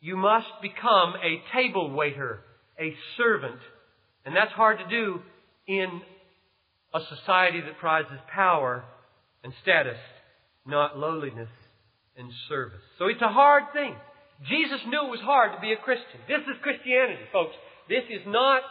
you 0.00 0.16
must 0.16 0.46
become 0.60 1.14
a 1.16 1.42
table 1.56 1.90
waiter, 1.90 2.40
a 2.78 2.94
servant. 3.16 3.58
And 4.24 4.36
that's 4.36 4.52
hard 4.52 4.78
to 4.78 4.88
do 4.88 5.20
in 5.66 6.02
a 6.94 7.00
society 7.16 7.60
that 7.60 7.78
prizes 7.78 8.18
power 8.32 8.84
and 9.44 9.52
status, 9.62 9.98
not 10.66 10.98
lowliness 10.98 11.50
and 12.16 12.30
service. 12.48 12.82
So 12.98 13.06
it's 13.06 13.22
a 13.22 13.28
hard 13.28 13.64
thing. 13.72 13.94
Jesus 14.48 14.80
knew 14.86 15.06
it 15.06 15.10
was 15.10 15.20
hard 15.20 15.52
to 15.54 15.60
be 15.60 15.72
a 15.72 15.76
Christian. 15.76 16.20
This 16.28 16.42
is 16.42 16.56
Christianity, 16.62 17.22
folks. 17.32 17.54
This 17.88 18.04
is 18.08 18.22
not 18.26 18.62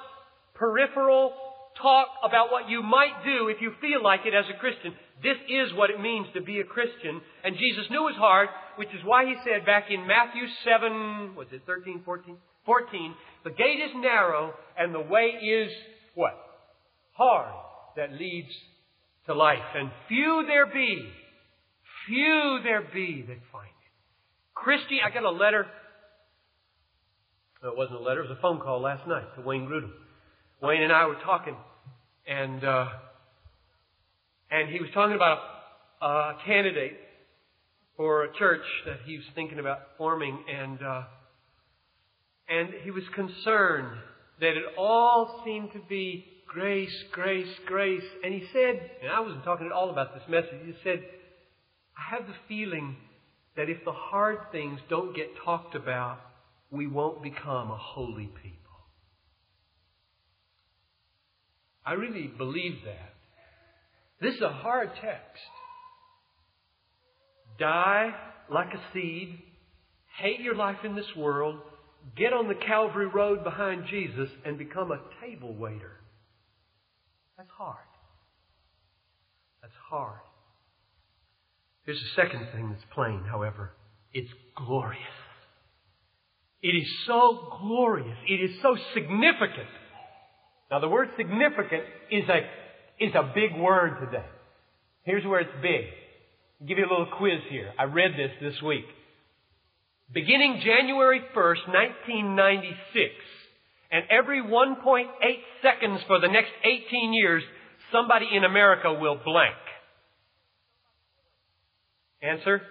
peripheral 0.56 1.34
talk 1.82 2.08
about 2.26 2.52
what 2.52 2.70
you 2.70 2.82
might 2.82 3.24
do 3.24 3.50
if 3.50 3.62
you 3.62 3.72
feel 3.80 4.02
like 4.02 4.22
it 4.26 4.34
as 4.34 4.46
a 4.50 4.58
Christian. 4.58 4.94
This 5.22 5.38
is 5.50 5.74
what 5.78 5.90
it 5.90 6.02
means 6.02 6.26
to 6.34 6.42
be 6.42 6.60
a 6.60 6.64
Christian. 6.64 7.22
And 7.44 7.56
Jesus 7.58 7.86
knew 7.92 8.02
it 8.08 8.18
was 8.18 8.22
hard, 8.22 8.50
which 8.78 8.90
is 8.90 9.06
why 9.06 9.26
he 9.26 9.36
said 9.44 9.66
back 9.66 9.86
in 9.92 10.08
Matthew 10.08 10.44
7, 10.64 11.36
was 11.36 11.48
it 11.52 11.62
13, 11.66 12.02
14? 12.04 12.38
14, 12.66 13.14
the 13.44 13.52
gate 13.52 13.80
is 13.80 13.92
narrow 13.96 14.54
and 14.78 14.94
the 14.94 15.02
way 15.02 15.38
is 15.40 15.72
what? 16.16 16.34
Hard 17.14 17.67
that 17.98 18.14
leads 18.14 18.50
to 19.26 19.34
life. 19.34 19.60
And 19.76 19.92
few 20.08 20.46
there 20.48 20.66
be, 20.66 21.10
Few 22.08 22.60
there 22.64 22.84
be 22.94 23.26
that 23.28 23.38
find 23.52 23.68
it. 23.68 23.92
Christy, 24.56 25.00
I 25.06 25.14
got 25.14 25.24
a 25.24 25.30
letter. 25.30 25.68
No, 27.62 27.70
it 27.70 27.78
wasn't 27.78 28.00
a 28.00 28.04
letter, 28.04 28.22
it 28.22 28.30
was 28.30 28.38
a 28.38 28.42
phone 28.42 28.60
call 28.60 28.82
last 28.82 29.06
night 29.08 29.36
to 29.36 29.42
Wayne 29.42 29.68
Grudem. 29.68 29.92
Wayne 30.62 30.84
and 30.84 30.94
I 30.94 31.06
were 31.06 31.18
talking, 31.26 31.56
and 32.26 32.64
uh, 32.64 32.88
and 34.50 34.70
he 34.70 34.80
was 34.80 34.90
talking 34.94 35.16
about 35.16 35.40
a, 36.02 36.06
a 36.06 36.38
candidate 36.46 36.98
for 37.98 38.24
a 38.24 38.34
church 38.38 38.64
that 38.86 39.00
he 39.06 39.18
was 39.18 39.26
thinking 39.36 39.60
about 39.60 39.80
forming, 39.98 40.44
and 40.50 40.82
uh, 40.82 41.04
and 42.48 42.70
he 42.84 42.92
was 42.92 43.04
concerned 43.14 43.98
that 44.40 44.52
it 44.52 44.64
all 44.78 45.42
seemed 45.44 45.74
to 45.74 45.82
be 45.90 46.26
grace, 46.48 47.04
grace, 47.12 47.54
grace. 47.66 48.04
And 48.24 48.34
he 48.34 48.44
said, 48.54 48.80
and 49.02 49.12
I 49.12 49.20
wasn't 49.20 49.44
talking 49.44 49.66
at 49.66 49.72
all 49.72 49.90
about 49.90 50.14
this 50.14 50.24
message. 50.30 50.66
He 50.66 50.74
said, 50.84 51.04
I 51.98 52.16
have 52.16 52.28
the 52.28 52.34
feeling 52.48 52.96
that 53.56 53.70
if 53.70 53.84
the 53.86 53.92
hard 53.92 54.38
things 54.52 54.80
don't 54.90 55.16
get 55.16 55.30
talked 55.44 55.76
about, 55.76 56.20
we 56.72 56.88
won't 56.88 57.24
become 57.24 57.72
a 57.72 57.78
holy 57.78 58.30
people. 58.44 58.58
I 61.86 61.94
really 61.94 62.28
believe 62.28 62.80
that. 62.86 63.14
This 64.20 64.36
is 64.36 64.42
a 64.42 64.52
hard 64.52 64.90
text. 65.02 65.42
Die 67.60 68.14
like 68.52 68.74
a 68.74 68.94
seed, 68.94 69.40
hate 70.20 70.40
your 70.40 70.56
life 70.56 70.78
in 70.84 70.96
this 70.96 71.16
world, 71.16 71.60
get 72.16 72.34
on 72.34 72.48
the 72.48 72.56
Calvary 72.56 73.08
Road 73.08 73.44
behind 73.44 73.86
Jesus, 73.90 74.30
and 74.46 74.58
become 74.58 74.92
a 74.92 75.00
table 75.22 75.54
waiter. 75.54 75.98
That's 77.38 77.50
hard. 77.56 77.78
That's 79.62 79.74
hard. 79.90 80.20
Here's 81.86 82.00
the 82.00 82.22
second 82.22 82.48
thing 82.54 82.70
that's 82.70 82.84
plain, 82.94 83.24
however. 83.30 83.72
It's 84.14 84.32
glorious. 84.56 85.04
It 86.62 86.76
is 86.76 86.88
so 87.06 87.58
glorious. 87.62 88.18
It 88.28 88.42
is 88.42 88.58
so 88.62 88.76
significant. 88.94 89.70
Now 90.72 90.80
the 90.80 90.90
word 90.90 91.10
significant 91.16 91.84
is 92.12 92.24
a, 92.28 92.40
is 93.04 93.14
a 93.14 93.32
big 93.34 93.56
word 93.60 94.00
today. 94.04 94.26
Here's 95.04 95.26
where 95.26 95.40
it's 95.40 95.52
big. 95.62 95.86
I'll 96.60 96.68
give 96.68 96.80
you 96.80 96.86
a 96.86 96.90
little 96.90 97.08
quiz 97.18 97.40
here. 97.50 97.72
I 97.78 97.84
read 97.84 98.12
this 98.18 98.32
this 98.42 98.62
week. 98.62 98.86
Beginning 100.12 100.62
January 100.66 101.22
1st, 101.36 101.68
1996, 101.68 103.14
and 103.92 104.04
every 104.10 104.42
1.8 104.42 105.06
seconds 105.62 106.02
for 106.08 106.20
the 106.20 106.28
next 106.28 106.52
18 106.64 107.14
years, 107.14 107.44
somebody 107.92 108.28
in 108.34 108.44
America 108.44 108.94
will 108.94 109.20
blank. 109.24 109.56
Answer? 112.22 112.62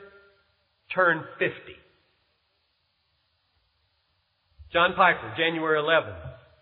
Turn 0.94 1.24
50. 1.38 1.54
John 4.72 4.92
Piper, 4.94 5.34
January 5.38 5.78
11. 5.78 6.12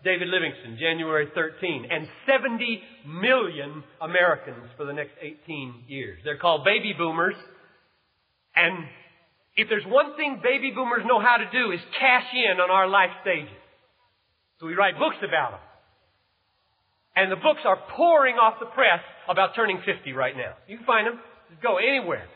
David 0.03 0.27
Livingstone, 0.29 0.77
January 0.79 1.27
13. 1.33 1.87
And 1.89 2.07
70 2.27 2.81
million 3.07 3.83
Americans 3.99 4.69
for 4.77 4.85
the 4.85 4.93
next 4.93 5.13
18 5.19 5.83
years. 5.87 6.19
They're 6.23 6.37
called 6.37 6.63
baby 6.63 6.93
boomers. 6.97 7.35
And 8.55 8.85
if 9.57 9.67
there's 9.67 9.85
one 9.87 10.15
thing 10.15 10.39
baby 10.43 10.71
boomers 10.73 11.01
know 11.05 11.19
how 11.19 11.37
to 11.37 11.45
do 11.51 11.71
is 11.71 11.79
cash 11.99 12.27
in 12.33 12.61
on 12.61 12.69
our 12.69 12.87
life 12.87 13.09
stages. 13.21 13.64
So 14.59 14.67
we 14.67 14.75
write 14.75 14.97
books 14.97 15.17
about 15.19 15.51
them. 15.51 15.59
And 17.15 17.31
the 17.31 17.37
books 17.37 17.61
are 17.65 17.77
pouring 17.95 18.35
off 18.35 18.55
the 18.59 18.65
press 18.67 18.99
about 19.29 19.55
turning 19.55 19.81
50 19.85 20.11
right 20.13 20.35
now. 20.35 20.53
You 20.67 20.77
can 20.77 20.85
find 20.85 21.07
them. 21.07 21.19
Just 21.49 21.61
go 21.61 21.77
anywhere. 21.77 22.27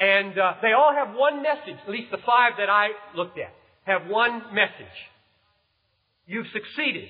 And 0.00 0.38
uh, 0.38 0.54
they 0.62 0.72
all 0.72 0.94
have 0.94 1.14
one 1.14 1.42
message, 1.42 1.76
at 1.82 1.90
least 1.90 2.10
the 2.10 2.22
five 2.24 2.52
that 2.58 2.70
I 2.70 2.88
looked 3.16 3.38
at, 3.38 3.52
have 3.84 4.08
one 4.08 4.42
message. 4.54 4.96
You've 6.26 6.46
succeeded. 6.52 7.08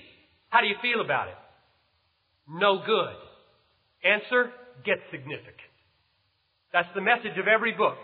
How 0.48 0.60
do 0.60 0.66
you 0.66 0.76
feel 0.80 1.00
about 1.04 1.28
it? 1.28 1.34
No 2.48 2.80
good. 2.84 3.14
Answer, 4.02 4.50
get 4.84 4.98
significant. 5.10 5.68
That's 6.72 6.88
the 6.94 7.00
message 7.00 7.36
of 7.38 7.46
every 7.46 7.72
book. 7.72 7.96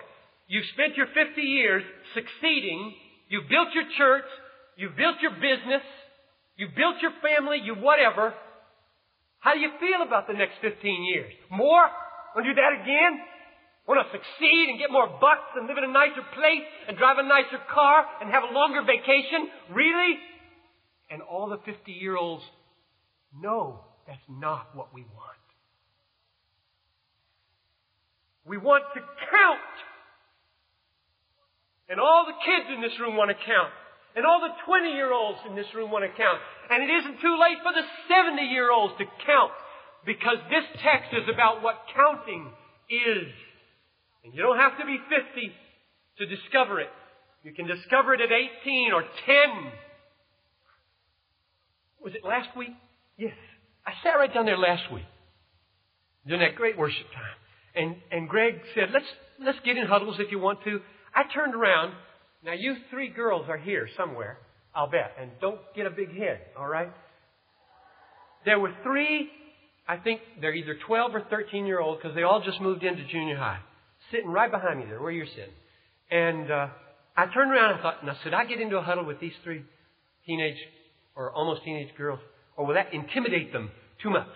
You've 0.47 0.67
spent 0.75 0.97
your 0.97 1.07
50 1.07 1.41
years 1.41 1.83
succeeding. 2.13 2.95
You've 3.29 3.49
built 3.49 3.69
your 3.75 3.85
church. 3.97 4.29
You've 4.77 4.97
built 4.97 5.17
your 5.23 5.33
business. 5.33 5.83
You've 6.57 6.75
built 6.75 7.03
your 7.03 7.13
family. 7.23 7.59
You 7.63 7.75
whatever. 7.75 8.35
How 9.41 9.53
do 9.55 9.61
you 9.61 9.71
feel 9.79 10.07
about 10.07 10.27
the 10.27 10.33
next 10.33 10.55
15 10.63 10.81
years? 11.05 11.33
More? 11.51 11.85
Want 12.35 12.47
to 12.47 12.55
do 12.55 12.55
that 12.57 12.81
again? 12.81 13.21
Want 13.87 14.01
to 14.01 14.09
succeed 14.11 14.71
and 14.71 14.79
get 14.79 14.91
more 14.91 15.07
bucks 15.07 15.53
and 15.57 15.67
live 15.67 15.77
in 15.77 15.85
a 15.85 15.93
nicer 15.93 16.25
place 16.35 16.65
and 16.89 16.97
drive 16.97 17.19
a 17.19 17.23
nicer 17.23 17.61
car 17.69 18.07
and 18.23 18.31
have 18.31 18.43
a 18.43 18.53
longer 18.55 18.81
vacation? 18.81 19.53
Really? 19.71 20.17
And 21.11 21.21
all 21.21 21.51
the 21.51 21.61
50 21.65 21.93
year 21.93 22.17
olds 22.17 22.43
know 23.39 23.81
that's 24.07 24.25
not 24.29 24.75
what 24.75 24.95
we 24.95 25.03
want. 25.03 25.45
We 28.47 28.57
want 28.57 28.85
to 28.95 29.01
count. 29.01 29.75
And 31.89 32.01
all 32.01 32.25
the 32.27 32.33
kids 32.45 32.67
in 32.75 32.81
this 32.81 32.99
room 33.01 33.17
want 33.17 33.31
to 33.31 33.37
count. 33.37 33.73
And 34.15 34.25
all 34.25 34.41
the 34.41 34.55
20 34.65 34.91
year 34.95 35.13
olds 35.13 35.39
in 35.49 35.57
this 35.57 35.67
room 35.75 35.91
want 35.91 36.05
to 36.05 36.13
count. 36.17 36.39
And 36.71 36.83
it 36.83 36.91
isn't 36.93 37.21
too 37.21 37.37
late 37.41 37.59
for 37.63 37.73
the 37.75 37.83
70 38.09 38.43
year 38.43 38.71
olds 38.71 38.95
to 38.99 39.05
count 39.27 39.53
because 40.07 40.39
this 40.51 40.65
text 40.83 41.11
is 41.13 41.29
about 41.33 41.63
what 41.63 41.83
counting 41.95 42.51
is. 42.91 43.27
And 44.25 44.33
you 44.35 44.43
don't 44.43 44.59
have 44.59 44.79
to 44.79 44.87
be 44.87 44.99
50 45.09 45.53
to 46.19 46.27
discover 46.27 46.81
it. 46.81 46.91
You 47.43 47.53
can 47.53 47.67
discover 47.67 48.15
it 48.15 48.21
at 48.21 48.31
18 48.31 48.93
or 48.93 49.03
10. 49.03 49.09
Was 52.03 52.15
it 52.15 52.25
last 52.25 52.57
week? 52.57 52.73
Yes. 53.19 53.35
I 53.87 53.93
sat 54.03 54.17
right 54.17 54.33
down 54.33 54.47
there 54.47 54.59
last 54.59 54.91
week 54.93 55.05
during 56.27 56.41
that 56.41 56.57
great 56.57 56.79
worship 56.79 57.07
time. 57.13 57.37
And, 57.75 57.97
and 58.11 58.29
Greg 58.29 58.61
said, 58.75 58.91
let's, 58.93 59.07
let's 59.45 59.59
get 59.65 59.77
in 59.77 59.87
huddles 59.87 60.17
if 60.21 60.31
you 60.31 60.39
want 60.39 60.61
to. 60.65 60.81
I 61.15 61.23
turned 61.33 61.55
around. 61.55 61.93
Now 62.45 62.53
you 62.53 62.77
three 62.91 63.09
girls 63.09 63.47
are 63.49 63.57
here 63.57 63.89
somewhere, 63.97 64.39
I'll 64.75 64.91
bet. 64.91 65.13
And 65.21 65.31
don't 65.41 65.61
get 65.75 65.87
a 65.87 65.91
big 65.91 66.17
head, 66.17 66.41
alright? 66.59 66.93
There 68.45 68.59
were 68.59 68.73
three, 68.83 69.31
I 69.89 69.97
think 69.97 70.21
they're 70.41 70.55
either 70.55 70.77
12 70.87 71.15
or 71.15 71.23
13 71.31 71.67
year 71.67 71.81
olds 71.81 72.01
because 72.03 72.15
they 72.15 72.23
all 72.23 72.43
just 72.43 72.61
moved 72.61 72.83
into 72.83 73.05
junior 73.07 73.37
high 73.37 73.61
sitting 74.11 74.31
right 74.31 74.51
behind 74.51 74.79
me 74.79 74.87
there, 74.87 75.01
where 75.01 75.13
you're 75.13 75.27
sitting. 75.27 75.55
And 76.11 76.51
uh, 76.51 76.69
I 77.17 77.27
turned 77.33 77.51
around 77.51 77.73
and 77.73 77.81
I 77.81 77.83
thought, 77.83 78.05
now, 78.05 78.17
should 78.23 78.35
I 78.35 78.45
get 78.45 78.61
into 78.61 78.77
a 78.77 78.83
huddle 78.83 79.05
with 79.05 79.21
these 79.21 79.33
three 79.43 79.65
teenage 80.27 80.59
or 81.17 81.33
almost 81.33 81.65
teenage 81.65 81.95
girls? 81.97 82.21
Or 82.57 82.67
will 82.67 82.75
that 82.75 82.93
intimidate 82.93 83.53
them 83.53 83.71
too 84.03 84.11
much 84.11 84.29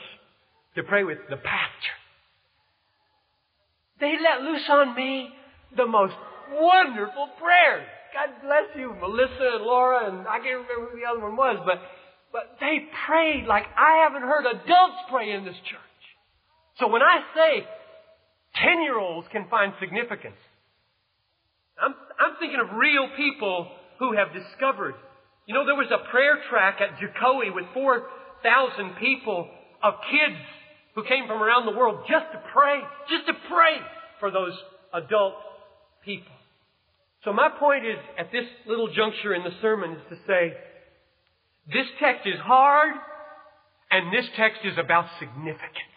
to 0.74 0.82
pray 0.82 1.04
with 1.04 1.18
the 1.28 1.36
pastor? 1.36 1.94
They 4.00 4.14
let 4.22 4.42
loose 4.42 4.68
on 4.70 4.94
me 4.94 5.28
the 5.76 5.86
most 5.86 6.14
wonderful 6.52 7.28
prayers. 7.40 7.86
God 8.14 8.30
bless 8.42 8.68
you, 8.74 8.94
Melissa 9.00 9.58
and 9.58 9.64
Laura, 9.64 10.08
and 10.08 10.26
I 10.26 10.38
can't 10.38 10.64
remember 10.64 10.90
who 10.90 11.00
the 11.00 11.06
other 11.06 11.20
one 11.20 11.36
was, 11.36 11.58
but, 11.64 11.78
but 12.32 12.56
they 12.60 12.88
prayed 13.06 13.46
like 13.46 13.64
I 13.76 14.04
haven't 14.04 14.22
heard 14.22 14.46
adults 14.46 15.00
pray 15.10 15.32
in 15.32 15.44
this 15.44 15.56
church. 15.68 16.00
So 16.78 16.88
when 16.88 17.02
I 17.02 17.20
say 17.34 17.66
10 18.56 18.82
year 18.82 18.98
olds 18.98 19.28
can 19.30 19.46
find 19.48 19.72
significance. 19.80 20.38
I'm, 21.80 21.94
I'm 22.18 22.36
thinking 22.40 22.58
of 22.60 22.76
real 22.76 23.08
people 23.16 23.70
who 23.98 24.16
have 24.16 24.32
discovered. 24.32 24.94
You 25.46 25.54
know, 25.54 25.64
there 25.64 25.76
was 25.76 25.90
a 25.90 26.10
prayer 26.10 26.38
track 26.50 26.80
at 26.80 26.98
Jocowie 26.98 27.54
with 27.54 27.64
4,000 27.72 28.96
people 29.00 29.48
of 29.82 29.94
kids 30.10 30.40
who 30.94 31.04
came 31.04 31.26
from 31.26 31.42
around 31.42 31.66
the 31.66 31.78
world 31.78 32.04
just 32.08 32.26
to 32.32 32.42
pray, 32.52 32.80
just 33.08 33.26
to 33.26 33.32
pray 33.48 33.78
for 34.18 34.30
those 34.30 34.54
adult 34.92 35.34
people. 36.04 36.32
So 37.24 37.32
my 37.32 37.48
point 37.58 37.84
is, 37.84 37.96
at 38.18 38.30
this 38.30 38.44
little 38.66 38.88
juncture 38.94 39.34
in 39.34 39.42
the 39.42 39.50
sermon, 39.60 39.92
is 39.92 40.02
to 40.10 40.16
say, 40.26 40.52
this 41.66 41.86
text 42.00 42.26
is 42.26 42.38
hard, 42.40 42.94
and 43.90 44.12
this 44.12 44.24
text 44.36 44.60
is 44.64 44.78
about 44.78 45.06
significance. 45.18 45.96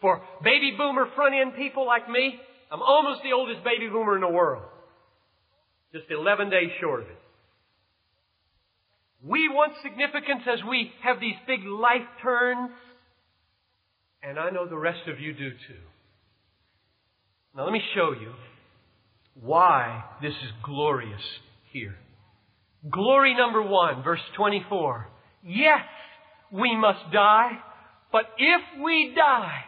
For 0.00 0.20
baby 0.42 0.74
boomer 0.76 1.06
front 1.14 1.34
end 1.34 1.52
people 1.56 1.86
like 1.86 2.08
me, 2.08 2.38
I'm 2.70 2.82
almost 2.82 3.22
the 3.22 3.32
oldest 3.32 3.64
baby 3.64 3.88
boomer 3.88 4.16
in 4.16 4.20
the 4.20 4.28
world. 4.28 4.64
Just 5.92 6.10
11 6.10 6.50
days 6.50 6.70
short 6.80 7.02
of 7.02 7.08
it. 7.08 7.18
We 9.24 9.48
want 9.48 9.72
significance 9.82 10.42
as 10.46 10.58
we 10.68 10.92
have 11.02 11.20
these 11.20 11.36
big 11.46 11.64
life 11.64 12.06
turns. 12.22 12.70
And 14.22 14.38
I 14.38 14.50
know 14.50 14.68
the 14.68 14.76
rest 14.76 15.08
of 15.08 15.20
you 15.20 15.32
do 15.32 15.50
too. 15.50 15.82
Now 17.56 17.64
let 17.64 17.72
me 17.72 17.82
show 17.94 18.12
you 18.12 18.32
why 19.40 20.04
this 20.22 20.32
is 20.32 20.50
glorious 20.64 21.22
here. 21.72 21.96
Glory 22.90 23.34
number 23.36 23.62
one, 23.62 24.02
verse 24.02 24.20
24. 24.36 25.08
Yes, 25.44 25.84
we 26.52 26.76
must 26.76 27.12
die, 27.12 27.52
but 28.12 28.24
if 28.38 28.82
we 28.82 29.14
die, 29.16 29.64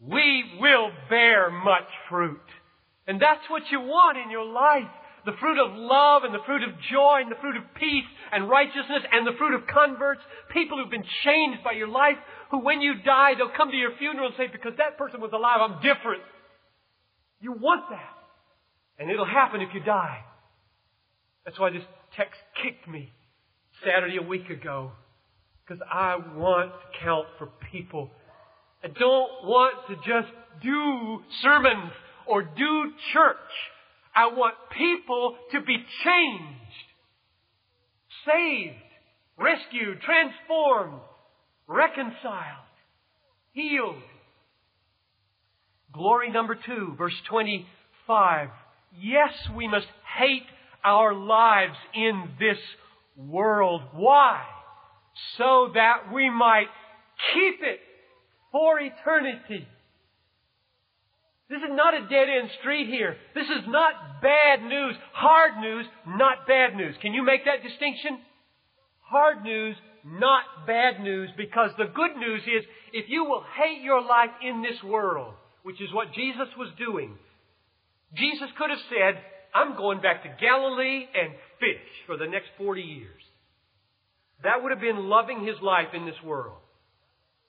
we 0.00 0.44
will 0.60 0.90
bear 1.08 1.50
much 1.50 1.88
fruit. 2.08 2.40
And 3.06 3.20
that's 3.20 3.48
what 3.48 3.62
you 3.70 3.80
want 3.80 4.18
in 4.18 4.30
your 4.30 4.44
life. 4.44 4.90
The 5.24 5.32
fruit 5.40 5.58
of 5.58 5.72
love 5.74 6.24
and 6.24 6.34
the 6.34 6.44
fruit 6.44 6.62
of 6.62 6.70
joy 6.92 7.20
and 7.22 7.30
the 7.30 7.40
fruit 7.40 7.56
of 7.56 7.62
peace 7.78 8.04
and 8.30 8.48
righteousness 8.48 9.02
and 9.10 9.26
the 9.26 9.36
fruit 9.38 9.54
of 9.54 9.66
converts. 9.66 10.20
People 10.52 10.76
who've 10.76 10.90
been 10.90 11.06
changed 11.24 11.64
by 11.64 11.72
your 11.72 11.88
life 11.88 12.16
who 12.50 12.58
when 12.58 12.82
you 12.82 12.94
die, 13.04 13.32
they'll 13.36 13.56
come 13.56 13.70
to 13.70 13.76
your 13.76 13.96
funeral 13.98 14.26
and 14.26 14.36
say, 14.36 14.48
because 14.52 14.74
that 14.76 14.98
person 14.98 15.20
was 15.20 15.30
alive, 15.32 15.60
I'm 15.60 15.80
different. 15.80 16.22
You 17.40 17.52
want 17.52 17.88
that. 17.90 18.13
And 18.98 19.10
it'll 19.10 19.26
happen 19.26 19.60
if 19.60 19.74
you 19.74 19.80
die. 19.80 20.20
That's 21.44 21.58
why 21.58 21.70
this 21.70 21.82
text 22.16 22.40
kicked 22.62 22.88
me 22.88 23.10
Saturday 23.84 24.16
a 24.16 24.22
week 24.22 24.48
ago. 24.50 24.92
Because 25.66 25.82
I 25.90 26.16
want 26.36 26.72
to 26.72 26.98
count 27.02 27.26
for 27.38 27.48
people. 27.72 28.10
I 28.82 28.88
don't 28.88 29.30
want 29.44 29.74
to 29.88 29.96
just 29.96 30.32
do 30.62 31.20
sermons 31.42 31.92
or 32.26 32.42
do 32.42 32.92
church. 33.12 33.36
I 34.14 34.26
want 34.28 34.54
people 34.76 35.36
to 35.52 35.60
be 35.60 35.76
changed, 36.04 36.88
saved, 38.24 38.76
rescued, 39.36 40.00
transformed, 40.02 41.00
reconciled, 41.66 42.68
healed. 43.52 44.02
Glory 45.92 46.30
number 46.30 46.54
two, 46.54 46.94
verse 46.96 47.14
25. 47.28 48.48
Yes, 49.00 49.32
we 49.56 49.68
must 49.68 49.86
hate 50.18 50.46
our 50.84 51.14
lives 51.14 51.76
in 51.94 52.28
this 52.38 52.58
world. 53.16 53.82
Why? 53.92 54.42
So 55.38 55.70
that 55.74 56.12
we 56.12 56.30
might 56.30 56.68
keep 57.32 57.60
it 57.62 57.80
for 58.52 58.78
eternity. 58.80 59.66
This 61.48 61.58
is 61.58 61.70
not 61.70 61.94
a 61.94 62.08
dead 62.08 62.28
end 62.28 62.50
street 62.60 62.88
here. 62.88 63.16
This 63.34 63.46
is 63.46 63.64
not 63.68 64.22
bad 64.22 64.62
news. 64.62 64.94
Hard 65.12 65.60
news, 65.60 65.86
not 66.06 66.46
bad 66.46 66.74
news. 66.74 66.94
Can 67.02 67.12
you 67.12 67.22
make 67.22 67.44
that 67.44 67.62
distinction? 67.62 68.18
Hard 69.02 69.42
news, 69.44 69.76
not 70.04 70.44
bad 70.66 71.00
news, 71.00 71.30
because 71.36 71.70
the 71.76 71.92
good 71.94 72.16
news 72.16 72.42
is 72.42 72.64
if 72.92 73.08
you 73.08 73.24
will 73.24 73.44
hate 73.56 73.82
your 73.82 74.00
life 74.00 74.30
in 74.42 74.62
this 74.62 74.82
world, 74.82 75.34
which 75.62 75.80
is 75.80 75.92
what 75.92 76.12
Jesus 76.14 76.48
was 76.56 76.70
doing, 76.78 77.16
Jesus 78.16 78.48
could 78.58 78.70
have 78.70 78.84
said, 78.88 79.22
I'm 79.54 79.76
going 79.76 80.00
back 80.00 80.22
to 80.22 80.36
Galilee 80.40 81.06
and 81.14 81.34
fish 81.58 81.88
for 82.06 82.16
the 82.16 82.26
next 82.26 82.48
40 82.58 82.82
years. 82.82 83.22
That 84.42 84.62
would 84.62 84.72
have 84.72 84.80
been 84.80 85.08
loving 85.08 85.46
his 85.46 85.56
life 85.62 85.94
in 85.94 86.06
this 86.06 86.20
world. 86.24 86.58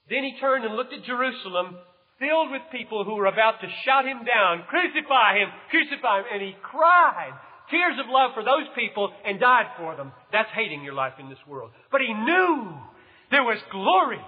Then 0.08 0.22
he 0.22 0.38
turned 0.40 0.64
and 0.64 0.76
looked 0.76 0.94
at 0.94 1.04
Jerusalem 1.04 1.76
filled 2.18 2.50
with 2.50 2.62
people 2.72 3.04
who 3.04 3.14
were 3.16 3.26
about 3.26 3.60
to 3.60 3.68
shout 3.84 4.06
him 4.06 4.24
down, 4.24 4.64
crucify 4.70 5.36
him, 5.36 5.48
crucify 5.68 6.20
him, 6.20 6.26
and 6.32 6.42
he 6.42 6.54
cried 6.62 7.34
tears 7.70 7.98
of 7.98 8.06
love 8.08 8.30
for 8.34 8.44
those 8.44 8.66
people 8.74 9.12
and 9.26 9.40
died 9.40 9.66
for 9.76 9.96
them. 9.96 10.12
That's 10.32 10.48
hating 10.54 10.82
your 10.82 10.94
life 10.94 11.14
in 11.18 11.28
this 11.28 11.42
world. 11.46 11.70
But 11.90 12.00
he 12.00 12.12
knew 12.12 12.72
there 13.30 13.44
was 13.44 13.58
glory. 13.70 14.22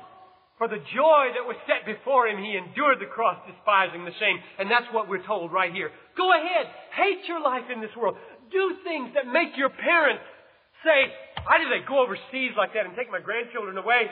For 0.59 0.66
the 0.66 0.83
joy 0.90 1.38
that 1.38 1.46
was 1.46 1.55
set 1.70 1.87
before 1.87 2.27
him, 2.27 2.42
he 2.42 2.59
endured 2.59 2.98
the 2.98 3.07
cross, 3.07 3.38
despising 3.46 4.05
the 4.05 4.16
shame. 4.18 4.42
And 4.59 4.68
that's 4.68 4.90
what 4.90 5.09
we're 5.09 5.24
told 5.24 5.53
right 5.53 5.72
here. 5.72 5.92
Go 6.19 6.35
ahead. 6.35 6.67
Hate 6.99 7.23
your 7.31 7.41
life 7.41 7.71
in 7.73 7.81
this 7.81 7.95
world. 7.95 8.19
Do 8.51 8.75
things 8.83 9.15
that 9.15 9.31
make 9.31 9.55
your 9.55 9.71
parents 9.71 10.27
say, 10.83 11.09
why 11.47 11.63
do 11.63 11.71
they 11.71 11.87
go 11.87 12.03
overseas 12.03 12.59
like 12.59 12.75
that 12.75 12.85
and 12.85 12.99
take 12.99 13.11
my 13.11 13.23
grandchildren 13.23 13.79
away? 13.79 14.11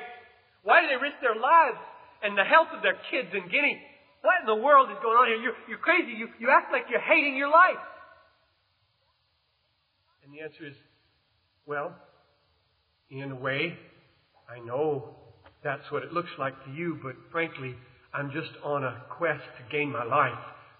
Why 0.63 0.81
do 0.81 0.87
they 0.87 1.03
risk 1.03 1.19
their 1.21 1.35
lives 1.35 1.83
and 2.23 2.37
the 2.37 2.45
health 2.45 2.69
of 2.75 2.83
their 2.83 2.97
kids 3.11 3.29
in 3.35 3.49
Guinea. 3.51 3.81
What 4.23 4.35
in 4.41 4.47
the 4.47 4.63
world 4.63 4.91
is 4.91 4.97
going 5.03 5.17
on 5.17 5.29
here? 5.29 5.37
You're, 5.37 5.59
you're 5.69 5.79
crazy. 5.79 6.13
You, 6.17 6.29
you 6.39 6.51
act 6.51 6.73
like 6.73 6.85
you're 6.91 7.01
hating 7.01 7.37
your 7.37 7.51
life. 7.51 7.81
And 10.25 10.33
the 10.33 10.41
answer 10.41 10.67
is, 10.67 10.75
well, 11.67 11.95
in 13.11 13.31
a 13.31 13.37
way, 13.37 13.79
I 14.51 14.65
know 14.65 15.17
that's 15.63 15.91
what 15.91 16.03
it 16.03 16.13
looks 16.13 16.31
like 16.39 16.55
to 16.65 16.73
you, 16.73 16.99
but 17.03 17.15
frankly, 17.31 17.75
I'm 18.13 18.31
just 18.33 18.51
on 18.65 18.83
a 18.85 19.03
quest 19.11 19.43
to 19.59 19.77
gain 19.77 19.93
my 19.93 20.05
life 20.05 20.39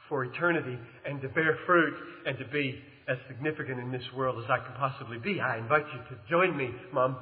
for 0.09 0.25
eternity 0.25 0.79
and 1.05 1.21
to 1.23 1.29
bear 1.29 1.59
fruit 1.67 1.95
and 2.27 2.39
to 2.39 2.45
be 2.47 2.79
as 3.09 3.17
significant 3.29 3.79
in 3.79 3.93
this 3.93 4.03
world 4.17 4.43
as 4.43 4.51
I 4.51 4.59
can 4.59 4.75
possibly 4.77 5.19
be. 5.19 5.41
I 5.41 5.59
invite 5.59 5.85
you 5.93 6.17
to 6.17 6.23
join 6.29 6.57
me, 6.57 6.71
Mom. 6.93 7.17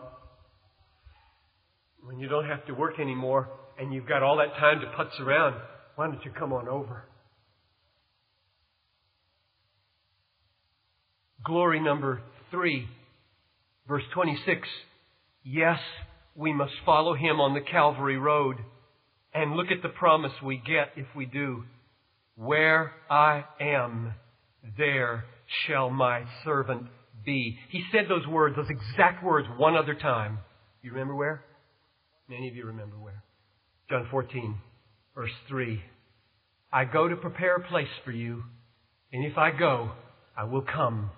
When 2.02 2.18
you 2.18 2.28
don't 2.28 2.46
have 2.46 2.66
to 2.66 2.72
work 2.74 2.98
anymore, 3.00 3.48
and 3.78 3.92
you've 3.92 4.06
got 4.06 4.22
all 4.22 4.36
that 4.36 4.54
time 4.58 4.80
to 4.80 4.86
putz 4.86 5.18
around, 5.20 5.56
why 5.96 6.06
don't 6.06 6.24
you 6.24 6.30
come 6.38 6.52
on 6.52 6.68
over? 6.68 7.04
Glory 11.44 11.80
number 11.80 12.22
three, 12.50 12.86
verse 13.86 14.04
26. 14.14 14.66
Yes, 15.44 15.78
we 16.34 16.52
must 16.52 16.72
follow 16.86 17.14
him 17.14 17.40
on 17.40 17.54
the 17.54 17.60
Calvary 17.60 18.16
Road. 18.16 18.56
And 19.34 19.56
look 19.56 19.66
at 19.70 19.82
the 19.82 19.88
promise 19.88 20.32
we 20.42 20.56
get 20.56 20.90
if 20.96 21.06
we 21.14 21.26
do. 21.26 21.64
Where 22.36 22.92
I 23.10 23.44
am, 23.60 24.14
there 24.76 25.24
shall 25.66 25.90
my 25.90 26.24
servant 26.44 26.86
be. 27.24 27.58
He 27.70 27.84
said 27.92 28.06
those 28.08 28.26
words, 28.26 28.56
those 28.56 28.70
exact 28.70 29.24
words, 29.24 29.46
one 29.56 29.76
other 29.76 29.94
time. 29.94 30.38
You 30.82 30.92
remember 30.92 31.14
where? 31.14 31.44
Many 32.28 32.48
of 32.48 32.56
you 32.56 32.66
remember 32.66 32.96
where. 32.96 33.22
John 33.88 34.08
14, 34.10 34.56
verse 35.14 35.30
3. 35.48 35.82
I 36.72 36.84
go 36.84 37.08
to 37.08 37.16
prepare 37.16 37.56
a 37.56 37.68
place 37.68 37.88
for 38.04 38.10
you, 38.10 38.42
and 39.12 39.24
if 39.24 39.38
I 39.38 39.50
go, 39.50 39.92
I 40.36 40.44
will 40.44 40.62
come, 40.62 41.10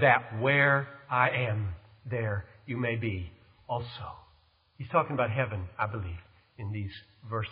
that 0.00 0.40
where 0.40 0.88
I 1.10 1.28
am, 1.30 1.74
there 2.08 2.46
you 2.66 2.78
may 2.78 2.96
be 2.96 3.30
also. 3.68 3.86
He's 4.78 4.88
talking 4.90 5.12
about 5.12 5.30
heaven, 5.30 5.68
I 5.78 5.86
believe, 5.86 6.18
in 6.58 6.72
these 6.72 6.90
verses. 7.28 7.50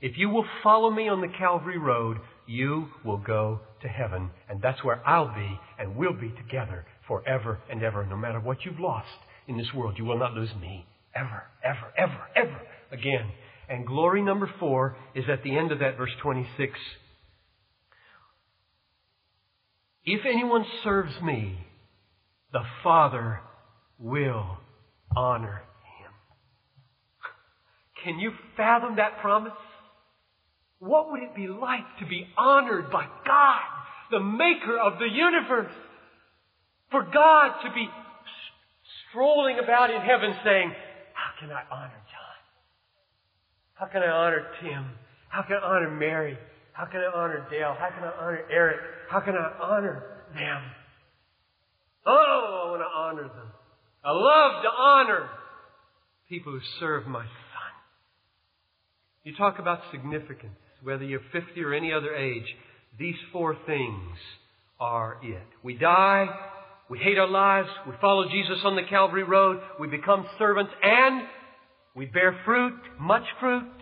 If 0.00 0.16
you 0.16 0.28
will 0.28 0.46
follow 0.62 0.90
me 0.90 1.08
on 1.08 1.20
the 1.20 1.32
Calvary 1.38 1.78
Road, 1.78 2.18
you 2.46 2.88
will 3.04 3.18
go 3.18 3.60
to 3.82 3.88
heaven, 3.88 4.30
and 4.48 4.60
that's 4.62 4.84
where 4.84 5.06
I'll 5.06 5.34
be, 5.34 5.58
and 5.78 5.96
we'll 5.96 6.12
be 6.12 6.30
together 6.30 6.86
forever 7.08 7.58
and 7.70 7.82
ever. 7.82 8.04
No 8.06 8.16
matter 8.16 8.40
what 8.40 8.64
you've 8.64 8.80
lost 8.80 9.08
in 9.48 9.56
this 9.56 9.72
world, 9.74 9.96
you 9.98 10.04
will 10.04 10.18
not 10.18 10.34
lose 10.34 10.54
me 10.60 10.86
ever, 11.14 11.44
ever, 11.62 11.92
ever, 11.96 12.20
ever 12.36 12.60
again. 12.92 13.30
And 13.68 13.86
glory 13.86 14.22
number 14.22 14.50
four 14.60 14.96
is 15.14 15.24
at 15.28 15.42
the 15.42 15.56
end 15.56 15.72
of 15.72 15.78
that 15.78 15.96
verse 15.96 16.10
26. 16.22 16.78
If 20.04 20.20
anyone 20.26 20.66
serves 20.82 21.14
me, 21.22 21.58
the 22.52 22.62
Father 22.82 23.40
will 23.98 24.58
honor. 25.16 25.62
Can 28.04 28.18
you 28.18 28.32
fathom 28.56 28.96
that 28.96 29.18
promise? 29.20 29.52
What 30.78 31.10
would 31.10 31.22
it 31.22 31.34
be 31.34 31.48
like 31.48 31.98
to 32.00 32.06
be 32.06 32.26
honored 32.36 32.90
by 32.90 33.06
God, 33.26 33.62
the 34.10 34.20
maker 34.20 34.78
of 34.78 34.98
the 34.98 35.08
universe? 35.08 35.72
For 36.90 37.02
God 37.02 37.62
to 37.64 37.72
be 37.74 37.88
strolling 39.08 39.58
about 39.62 39.90
in 39.90 40.00
heaven 40.00 40.34
saying, 40.44 40.72
How 41.14 41.40
can 41.40 41.50
I 41.50 41.62
honor 41.70 42.02
John? 42.10 42.24
how 43.74 43.86
can 43.86 44.02
I 44.02 44.10
honor 44.10 44.46
Tim? 44.62 44.84
How 45.28 45.42
can 45.42 45.56
I 45.56 45.66
honor 45.66 45.90
Mary? 45.90 46.38
How 46.72 46.86
can 46.86 47.00
I 47.00 47.10
honor 47.14 47.46
Dale? 47.50 47.74
How 47.78 47.90
can 47.90 48.04
I 48.04 48.12
honor 48.20 48.40
Eric? 48.50 48.80
How 49.10 49.20
can 49.20 49.34
I 49.34 49.52
honor 49.60 50.02
them? 50.34 50.62
Oh, 52.06 52.66
I 52.66 52.70
want 52.70 52.82
to 52.82 52.98
honor 52.98 53.28
them. 53.28 53.52
I 54.04 54.10
love 54.10 54.62
to 54.62 54.68
honor 54.68 55.30
people 56.28 56.52
who 56.52 56.60
serve 56.78 57.06
my. 57.06 57.24
You 59.24 59.34
talk 59.34 59.58
about 59.58 59.80
significance, 59.90 60.52
whether 60.82 61.02
you're 61.02 61.20
50 61.32 61.60
or 61.62 61.72
any 61.72 61.92
other 61.92 62.14
age, 62.14 62.44
these 62.98 63.14
four 63.32 63.56
things 63.66 64.18
are 64.78 65.18
it. 65.22 65.46
We 65.62 65.76
die, 65.78 66.26
we 66.90 66.98
hate 66.98 67.16
our 67.16 67.28
lives, 67.28 67.68
we 67.88 67.94
follow 68.02 68.28
Jesus 68.28 68.58
on 68.64 68.76
the 68.76 68.82
Calvary 68.82 69.22
Road, 69.22 69.60
we 69.80 69.88
become 69.88 70.26
servants, 70.38 70.72
and 70.82 71.22
we 71.96 72.04
bear 72.04 72.38
fruit, 72.44 72.78
much 73.00 73.24
fruit. 73.40 73.72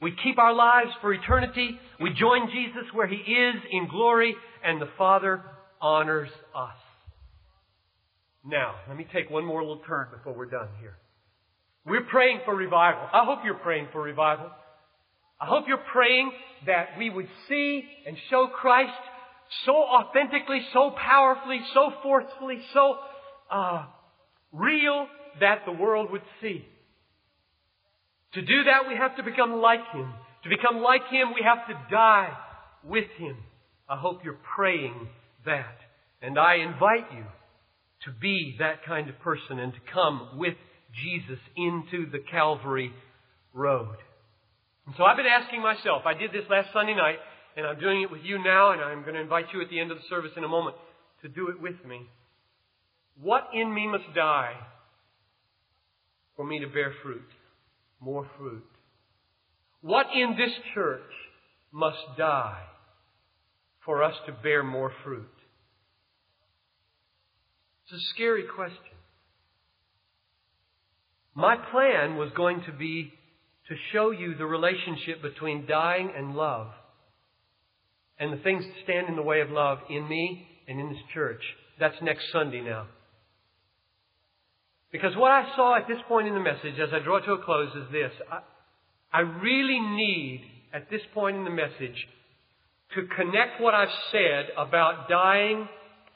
We 0.00 0.14
keep 0.22 0.38
our 0.38 0.54
lives 0.54 0.90
for 1.00 1.12
eternity. 1.12 1.76
We 2.00 2.10
join 2.10 2.48
Jesus 2.52 2.84
where 2.92 3.08
He 3.08 3.16
is 3.16 3.56
in 3.72 3.88
glory, 3.88 4.36
and 4.64 4.80
the 4.80 4.88
Father 4.96 5.42
honors 5.80 6.30
us. 6.54 6.76
Now, 8.44 8.76
let 8.86 8.96
me 8.96 9.06
take 9.12 9.28
one 9.28 9.44
more 9.44 9.60
little 9.60 9.82
turn 9.88 10.06
before 10.16 10.34
we're 10.34 10.46
done 10.46 10.68
here. 10.80 10.96
We're 11.84 12.04
praying 12.04 12.42
for 12.44 12.54
revival. 12.54 13.08
I 13.12 13.24
hope 13.24 13.40
you're 13.44 13.54
praying 13.54 13.88
for 13.90 14.00
revival. 14.00 14.50
I 15.40 15.46
hope 15.46 15.64
you're 15.68 15.78
praying 15.92 16.32
that 16.66 16.98
we 16.98 17.10
would 17.10 17.28
see 17.48 17.84
and 18.06 18.16
show 18.30 18.48
Christ 18.48 18.92
so 19.64 19.72
authentically, 19.72 20.60
so 20.72 20.90
powerfully, 20.90 21.60
so 21.74 21.92
forcefully, 22.02 22.60
so 22.74 22.96
uh, 23.50 23.86
real 24.52 25.06
that 25.40 25.60
the 25.64 25.72
world 25.72 26.10
would 26.10 26.22
see. 26.40 26.64
To 28.34 28.42
do 28.42 28.64
that, 28.64 28.88
we 28.88 28.96
have 28.96 29.16
to 29.16 29.22
become 29.22 29.54
like 29.60 29.80
Him. 29.92 30.12
To 30.42 30.48
become 30.48 30.82
like 30.82 31.02
Him, 31.10 31.28
we 31.34 31.42
have 31.44 31.66
to 31.68 31.90
die 31.90 32.36
with 32.84 33.08
Him. 33.16 33.36
I 33.88 33.96
hope 33.96 34.20
you're 34.24 34.38
praying 34.56 35.08
that. 35.46 35.76
And 36.20 36.38
I 36.38 36.56
invite 36.56 37.12
you 37.14 37.24
to 38.04 38.12
be 38.20 38.56
that 38.58 38.84
kind 38.84 39.08
of 39.08 39.18
person 39.20 39.58
and 39.58 39.72
to 39.72 39.78
come 39.92 40.30
with 40.36 40.54
Jesus 41.02 41.38
into 41.56 42.10
the 42.10 42.18
Calvary 42.30 42.92
road. 43.54 43.96
And 44.88 44.96
so 44.96 45.04
I've 45.04 45.18
been 45.18 45.26
asking 45.26 45.60
myself, 45.60 46.06
I 46.06 46.14
did 46.14 46.32
this 46.32 46.48
last 46.48 46.70
Sunday 46.72 46.94
night, 46.94 47.18
and 47.58 47.66
I'm 47.66 47.78
doing 47.78 48.00
it 48.00 48.10
with 48.10 48.22
you 48.24 48.42
now, 48.42 48.72
and 48.72 48.80
I'm 48.80 49.02
going 49.02 49.16
to 49.16 49.20
invite 49.20 49.44
you 49.52 49.60
at 49.60 49.68
the 49.68 49.78
end 49.78 49.90
of 49.90 49.98
the 49.98 50.04
service 50.08 50.30
in 50.34 50.44
a 50.44 50.48
moment 50.48 50.76
to 51.20 51.28
do 51.28 51.48
it 51.48 51.60
with 51.60 51.74
me. 51.86 52.08
What 53.20 53.48
in 53.52 53.74
me 53.74 53.86
must 53.86 54.14
die 54.14 54.54
for 56.36 56.46
me 56.46 56.60
to 56.60 56.68
bear 56.68 56.94
fruit? 57.02 57.28
More 58.00 58.26
fruit. 58.38 58.64
What 59.82 60.06
in 60.14 60.36
this 60.38 60.52
church 60.72 61.02
must 61.70 61.98
die 62.16 62.64
for 63.84 64.02
us 64.02 64.14
to 64.24 64.32
bear 64.32 64.64
more 64.64 64.90
fruit? 65.04 65.28
It's 67.84 68.02
a 68.02 68.14
scary 68.14 68.44
question. 68.44 68.78
My 71.34 71.56
plan 71.56 72.16
was 72.16 72.30
going 72.34 72.62
to 72.64 72.72
be 72.72 73.12
to 73.68 73.74
show 73.92 74.10
you 74.10 74.34
the 74.34 74.46
relationship 74.46 75.20
between 75.22 75.66
dying 75.66 76.10
and 76.16 76.34
love 76.34 76.68
and 78.18 78.32
the 78.32 78.42
things 78.42 78.64
that 78.64 78.74
stand 78.84 79.08
in 79.08 79.16
the 79.16 79.22
way 79.22 79.40
of 79.40 79.50
love 79.50 79.78
in 79.90 80.08
me 80.08 80.46
and 80.66 80.80
in 80.80 80.88
this 80.88 81.02
church. 81.14 81.42
That's 81.78 81.94
next 82.02 82.24
Sunday 82.32 82.60
now. 82.60 82.86
Because 84.90 85.14
what 85.16 85.30
I 85.30 85.44
saw 85.54 85.76
at 85.76 85.86
this 85.86 85.98
point 86.08 86.28
in 86.28 86.34
the 86.34 86.40
message, 86.40 86.80
as 86.82 86.88
I 86.92 87.04
draw 87.04 87.20
to 87.20 87.32
a 87.32 87.44
close, 87.44 87.68
is 87.76 87.92
this. 87.92 88.10
I, 88.32 88.40
I 89.12 89.20
really 89.20 89.78
need, 89.80 90.42
at 90.72 90.90
this 90.90 91.02
point 91.12 91.36
in 91.36 91.44
the 91.44 91.50
message, 91.50 92.06
to 92.94 93.06
connect 93.16 93.60
what 93.60 93.74
I've 93.74 93.88
said 94.10 94.46
about 94.56 95.08
dying, 95.10 95.68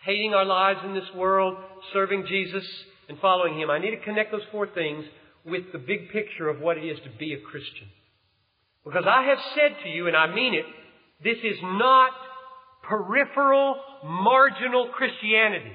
hating 0.05 0.33
our 0.33 0.47
lives 0.47 0.81
in 0.85 0.95
this 0.95 1.09
world, 1.15 1.57
serving 1.93 2.25
Jesus, 2.27 2.65
and 3.11 3.19
following 3.19 3.59
Him. 3.59 3.71
I 3.71 3.79
need 3.79 3.91
to 3.91 4.03
connect 4.05 4.33
those 4.33 4.41
four 4.51 4.67
things 4.67 5.05
with 5.45 5.73
the 5.73 5.79
big 5.79 6.11
picture 6.11 6.49
of 6.49 6.61
what 6.61 6.79
it 6.79 6.85
is 6.85 6.99
to 7.05 7.11
be 7.19 7.35
a 7.35 7.41
Christian. 7.41 7.89
Because 8.85 9.05
I 9.07 9.25
have 9.25 9.39
said 9.55 9.83
to 9.85 9.89
you, 9.89 10.09
and 10.09 10.17
I 10.17 10.33
mean 10.35 10.55
it, 10.55 10.65
this 11.23 11.39
is 11.43 11.59
not 11.63 12.11
peripheral, 12.83 13.77
marginal 14.05 14.89
Christianity. 14.89 15.73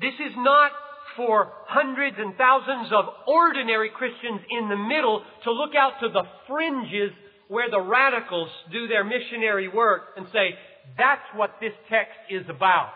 This 0.00 0.14
is 0.14 0.32
not 0.36 0.72
for 1.16 1.52
hundreds 1.66 2.16
and 2.18 2.34
thousands 2.36 2.92
of 2.92 3.06
ordinary 3.26 3.90
Christians 3.90 4.40
in 4.50 4.68
the 4.68 4.76
middle 4.76 5.22
to 5.44 5.52
look 5.52 5.74
out 5.74 6.00
to 6.02 6.08
the 6.08 6.24
fringes 6.46 7.12
where 7.48 7.70
the 7.70 7.80
radicals 7.80 8.48
do 8.72 8.88
their 8.88 9.04
missionary 9.04 9.68
work 9.68 10.02
and 10.16 10.26
say, 10.32 10.50
that's 10.98 11.24
what 11.34 11.52
this 11.60 11.72
text 11.88 12.16
is 12.30 12.44
about. 12.48 12.90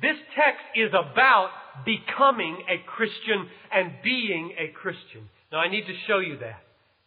This 0.00 0.16
text 0.34 0.64
is 0.74 0.90
about 0.90 1.50
becoming 1.84 2.62
a 2.68 2.82
Christian 2.86 3.48
and 3.72 3.92
being 4.02 4.54
a 4.58 4.72
Christian. 4.72 5.28
Now 5.50 5.58
I 5.58 5.68
need 5.68 5.86
to 5.86 5.94
show 6.06 6.18
you 6.18 6.38
that. 6.38 6.60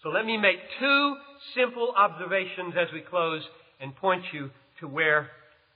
So 0.04 0.10
let 0.10 0.26
me 0.26 0.38
make 0.38 0.58
two 0.80 1.16
simple 1.56 1.94
observations 1.98 2.76
as 2.80 2.88
we 2.94 3.02
close 3.02 3.42
and 3.80 3.96
point 3.96 4.24
you 4.34 4.52
to 4.80 4.88
where 4.88 5.30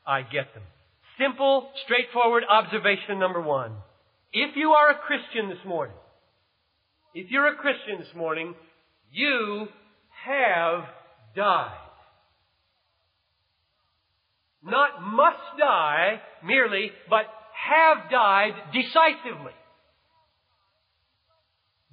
I 0.06 0.22
get 0.22 0.54
them. 0.54 0.64
Simple, 1.20 1.70
straightforward 1.86 2.44
observation 2.50 3.20
number 3.20 3.42
one. 3.42 3.74
If 4.32 4.56
you 4.56 4.72
are 4.72 4.92
a 4.92 5.00
Christian 5.00 5.50
this 5.50 5.66
morning, 5.66 5.96
if 7.14 7.32
you're 7.32 7.48
a 7.48 7.56
Christian 7.56 7.98
this 8.00 8.16
morning, 8.16 8.54
you 9.12 9.68
have 10.26 10.84
died. 11.36 11.78
Not 14.64 15.02
must 15.02 15.58
die 15.58 16.22
merely, 16.44 16.92
but 17.10 17.26
have 17.68 18.10
died 18.10 18.54
decisively. 18.74 19.54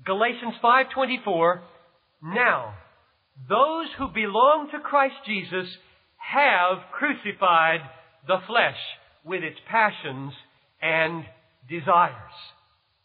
Galatians 0.05 0.55
5:24 0.63 1.63
Now 2.23 2.75
those 3.49 3.89
who 3.99 4.09
belong 4.09 4.71
to 4.71 4.81
Christ 4.81 5.17
Jesus 5.27 5.69
have 6.17 6.79
crucified 6.93 7.81
the 8.27 8.39
flesh 8.47 8.79
with 9.25 9.43
its 9.43 9.59
passions 9.69 10.33
and 10.81 11.25
desires. 11.69 12.37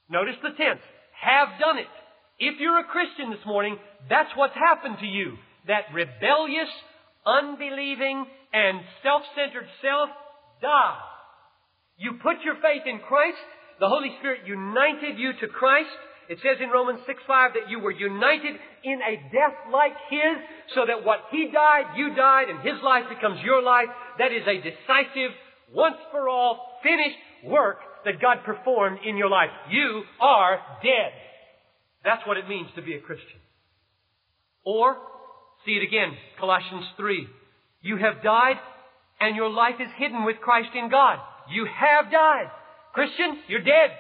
Notice 0.10 0.36
the 0.41 0.52
tense. 0.58 0.82
Have 1.19 1.60
done 1.60 1.78
it. 1.78 1.91
If 2.39 2.60
you're 2.60 2.80
a 2.80 2.86
Christian 2.86 3.30
this 3.30 3.45
morning, 3.45 3.78
that's 4.10 4.32
what's 4.36 4.56
happened 4.56 4.97
to 5.00 5.06
you. 5.06 5.38
That 5.67 5.93
rebellious, 5.93 6.69
unbelieving, 7.26 8.26
and 8.54 8.82
self-centered 9.04 9.67
self 9.82 10.10
died. 10.62 11.12
You 12.01 12.17
put 12.17 12.41
your 12.41 12.55
faith 12.55 12.81
in 12.89 12.97
Christ. 12.97 13.37
The 13.79 13.87
Holy 13.87 14.09
Spirit 14.17 14.41
united 14.45 15.21
you 15.21 15.33
to 15.39 15.47
Christ. 15.47 15.93
It 16.29 16.39
says 16.41 16.57
in 16.57 16.69
Romans 16.69 16.99
6 17.05 17.21
5 17.27 17.53
that 17.53 17.69
you 17.69 17.79
were 17.79 17.91
united 17.91 18.57
in 18.83 18.99
a 19.05 19.21
death 19.29 19.69
like 19.71 19.93
His, 20.09 20.37
so 20.73 20.81
that 20.87 21.05
what 21.05 21.29
He 21.29 21.51
died, 21.53 21.93
you 21.95 22.15
died, 22.15 22.49
and 22.49 22.65
His 22.65 22.81
life 22.83 23.05
becomes 23.09 23.39
your 23.43 23.61
life. 23.61 23.89
That 24.17 24.33
is 24.33 24.41
a 24.47 24.57
decisive, 24.57 25.31
once 25.73 25.97
for 26.09 26.27
all, 26.27 26.79
finished 26.81 27.21
work 27.45 27.77
that 28.05 28.21
God 28.21 28.43
performed 28.45 28.99
in 29.05 29.17
your 29.17 29.29
life. 29.29 29.53
You 29.69 30.01
are 30.19 30.57
dead. 30.81 31.13
That's 32.03 32.25
what 32.25 32.37
it 32.37 32.49
means 32.49 32.69
to 32.75 32.81
be 32.81 32.95
a 32.95 33.01
Christian. 33.01 33.37
Or, 34.65 34.97
see 35.65 35.73
it 35.73 35.83
again, 35.83 36.17
Colossians 36.39 36.85
3. 36.97 37.27
You 37.81 37.97
have 37.97 38.23
died 38.23 38.57
and 39.19 39.35
your 39.35 39.49
life 39.49 39.75
is 39.79 39.89
hidden 39.97 40.25
with 40.25 40.37
Christ 40.41 40.69
in 40.73 40.89
God. 40.89 41.19
You 41.51 41.65
have 41.65 42.11
died. 42.11 42.49
Christian, 42.93 43.39
you're 43.47 43.63
dead. 43.63 43.91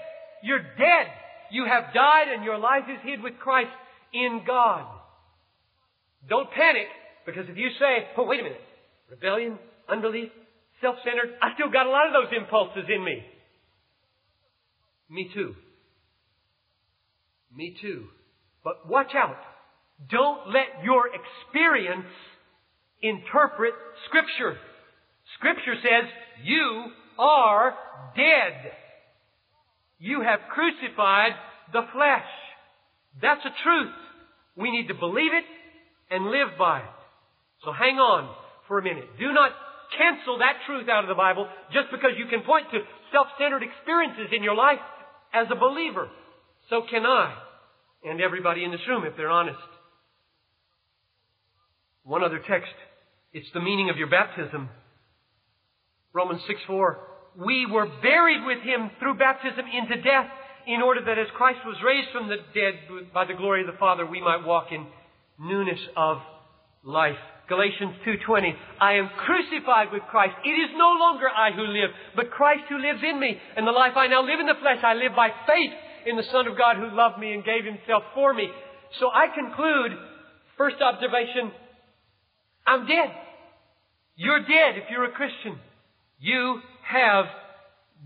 You're 0.43 0.59
dead. 0.59 1.07
You 1.51 1.65
have 1.65 1.93
died 1.93 2.27
and 2.33 2.43
your 2.43 2.57
life 2.57 2.83
is 2.89 2.99
hid 3.03 3.21
with 3.21 3.37
Christ 3.39 3.71
in 4.13 4.41
God. 4.47 4.85
Don't 6.29 6.49
panic 6.51 6.87
because 7.25 7.45
if 7.49 7.57
you 7.57 7.69
say, 7.79 8.07
oh, 8.17 8.23
wait 8.23 8.39
a 8.39 8.43
minute, 8.43 8.61
rebellion, 9.09 9.59
unbelief, 9.89 10.29
self-centered, 10.81 11.35
I 11.41 11.53
still 11.55 11.69
got 11.69 11.85
a 11.85 11.89
lot 11.89 12.07
of 12.07 12.13
those 12.13 12.37
impulses 12.37 12.85
in 12.93 13.03
me. 13.03 13.23
Me 15.09 15.29
too. 15.33 15.55
Me 17.53 17.75
too. 17.81 18.05
But 18.63 18.87
watch 18.89 19.11
out. 19.15 19.37
Don't 20.09 20.47
let 20.47 20.83
your 20.83 21.05
experience 21.07 22.07
interpret 23.01 23.73
Scripture. 24.07 24.57
Scripture 25.37 25.75
says, 25.81 26.09
you 26.43 26.85
are 27.21 27.75
dead. 28.15 28.73
You 29.99 30.21
have 30.21 30.39
crucified 30.49 31.33
the 31.71 31.85
flesh. 31.93 32.25
That's 33.21 33.45
a 33.45 33.53
truth. 33.63 33.93
We 34.57 34.71
need 34.71 34.87
to 34.87 34.95
believe 34.95 35.31
it 35.31 35.45
and 36.09 36.25
live 36.25 36.57
by 36.57 36.79
it. 36.79 36.97
So 37.63 37.71
hang 37.71 37.97
on 37.97 38.33
for 38.67 38.79
a 38.79 38.83
minute. 38.83 39.05
Do 39.19 39.31
not 39.31 39.51
cancel 39.97 40.39
that 40.39 40.65
truth 40.65 40.89
out 40.89 41.03
of 41.03 41.09
the 41.09 41.15
Bible 41.15 41.47
just 41.71 41.91
because 41.91 42.11
you 42.17 42.25
can 42.25 42.41
point 42.41 42.65
to 42.71 42.79
self-centered 43.11 43.61
experiences 43.61 44.33
in 44.35 44.41
your 44.41 44.55
life 44.55 44.81
as 45.33 45.47
a 45.51 45.55
believer. 45.55 46.09
So 46.69 46.81
can 46.89 47.05
I. 47.05 47.37
And 48.03 48.19
everybody 48.19 48.63
in 48.63 48.71
this 48.71 48.81
room, 48.87 49.05
if 49.05 49.15
they're 49.15 49.29
honest. 49.29 49.59
One 52.03 52.23
other 52.23 52.39
text. 52.39 52.73
It's 53.33 53.47
the 53.53 53.61
meaning 53.61 53.91
of 53.91 53.97
your 53.97 54.09
baptism. 54.09 54.69
Romans 56.13 56.41
6 56.47 56.59
4. 56.65 57.10
We 57.39 57.65
were 57.65 57.87
buried 58.01 58.45
with 58.45 58.59
him 58.63 58.91
through 58.99 59.15
baptism 59.15 59.65
into 59.65 60.01
death, 60.01 60.27
in 60.67 60.81
order 60.81 61.01
that 61.05 61.17
as 61.17 61.27
Christ 61.37 61.59
was 61.65 61.75
raised 61.83 62.09
from 62.11 62.27
the 62.27 62.37
dead 62.53 62.75
by 63.13 63.25
the 63.25 63.33
glory 63.33 63.61
of 63.61 63.67
the 63.67 63.79
Father, 63.79 64.05
we 64.05 64.21
might 64.21 64.45
walk 64.45 64.67
in 64.71 64.85
newness 65.39 65.79
of 65.95 66.17
life. 66.83 67.17
Galatians 67.47 67.95
2:20 68.05 68.55
I 68.79 68.93
am 68.93 69.09
crucified 69.09 69.91
with 69.91 70.03
Christ. 70.03 70.35
It 70.45 70.49
is 70.55 70.69
no 70.75 70.91
longer 70.91 71.29
I 71.29 71.51
who 71.51 71.63
live, 71.63 71.89
but 72.15 72.31
Christ 72.31 72.63
who 72.69 72.77
lives 72.77 73.03
in 73.03 73.19
me. 73.19 73.41
And 73.55 73.67
the 73.67 73.71
life 73.71 73.97
I 73.97 74.07
now 74.07 74.21
live 74.21 74.39
in 74.39 74.45
the 74.45 74.55
flesh, 74.55 74.83
I 74.83 74.93
live 74.93 75.15
by 75.15 75.29
faith 75.47 75.73
in 76.05 76.15
the 76.15 76.23
Son 76.31 76.47
of 76.47 76.57
God 76.57 76.77
who 76.77 76.89
loved 76.89 77.17
me 77.19 77.33
and 77.33 77.43
gave 77.43 77.65
himself 77.65 78.03
for 78.13 78.33
me. 78.33 78.49
So 78.99 79.09
I 79.11 79.27
conclude, 79.27 79.97
first 80.57 80.81
observation, 80.81 81.51
I'm 82.65 82.85
dead. 82.85 83.11
You're 84.15 84.41
dead 84.41 84.77
if 84.77 84.89
you're 84.89 85.05
a 85.05 85.11
Christian. 85.11 85.59
You 86.19 86.61
have 86.83 87.25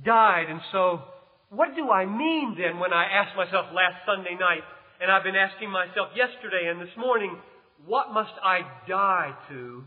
died. 0.03 0.45
And 0.49 0.61
so, 0.71 1.01
what 1.49 1.75
do 1.75 1.89
I 1.89 2.05
mean 2.05 2.55
then 2.57 2.79
when 2.79 2.93
I 2.93 3.05
asked 3.05 3.35
myself 3.35 3.67
last 3.73 4.05
Sunday 4.05 4.35
night, 4.39 4.63
and 5.01 5.11
I've 5.11 5.23
been 5.23 5.35
asking 5.35 5.69
myself 5.71 6.09
yesterday 6.15 6.69
and 6.69 6.81
this 6.81 6.95
morning, 6.97 7.37
what 7.85 8.13
must 8.13 8.33
I 8.43 8.61
die 8.87 9.35
to 9.49 9.83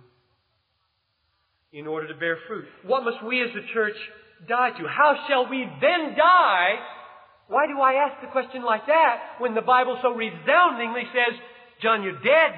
in 1.73 1.87
order 1.87 2.09
to 2.09 2.15
bear 2.15 2.39
fruit? 2.47 2.67
What 2.85 3.05
must 3.05 3.25
we 3.25 3.43
as 3.43 3.51
a 3.51 3.73
church 3.73 3.97
die 4.49 4.71
to? 4.71 4.87
How 4.87 5.25
shall 5.29 5.49
we 5.49 5.65
then 5.81 6.15
die? 6.17 6.75
Why 7.49 7.67
do 7.67 7.81
I 7.81 7.95
ask 7.95 8.21
the 8.21 8.29
question 8.29 8.63
like 8.63 8.87
that 8.87 9.41
when 9.41 9.55
the 9.55 9.63
Bible 9.63 9.99
so 10.03 10.11
resoundingly 10.11 11.05
says, 11.13 11.41
John, 11.83 12.03
you're 12.03 12.21
dead. 12.21 12.53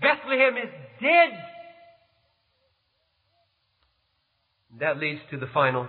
Bethlehem 0.00 0.56
is 0.56 0.70
dead. 1.00 1.30
That 4.80 4.98
leads 4.98 5.20
to 5.30 5.38
the 5.38 5.48
final 5.52 5.86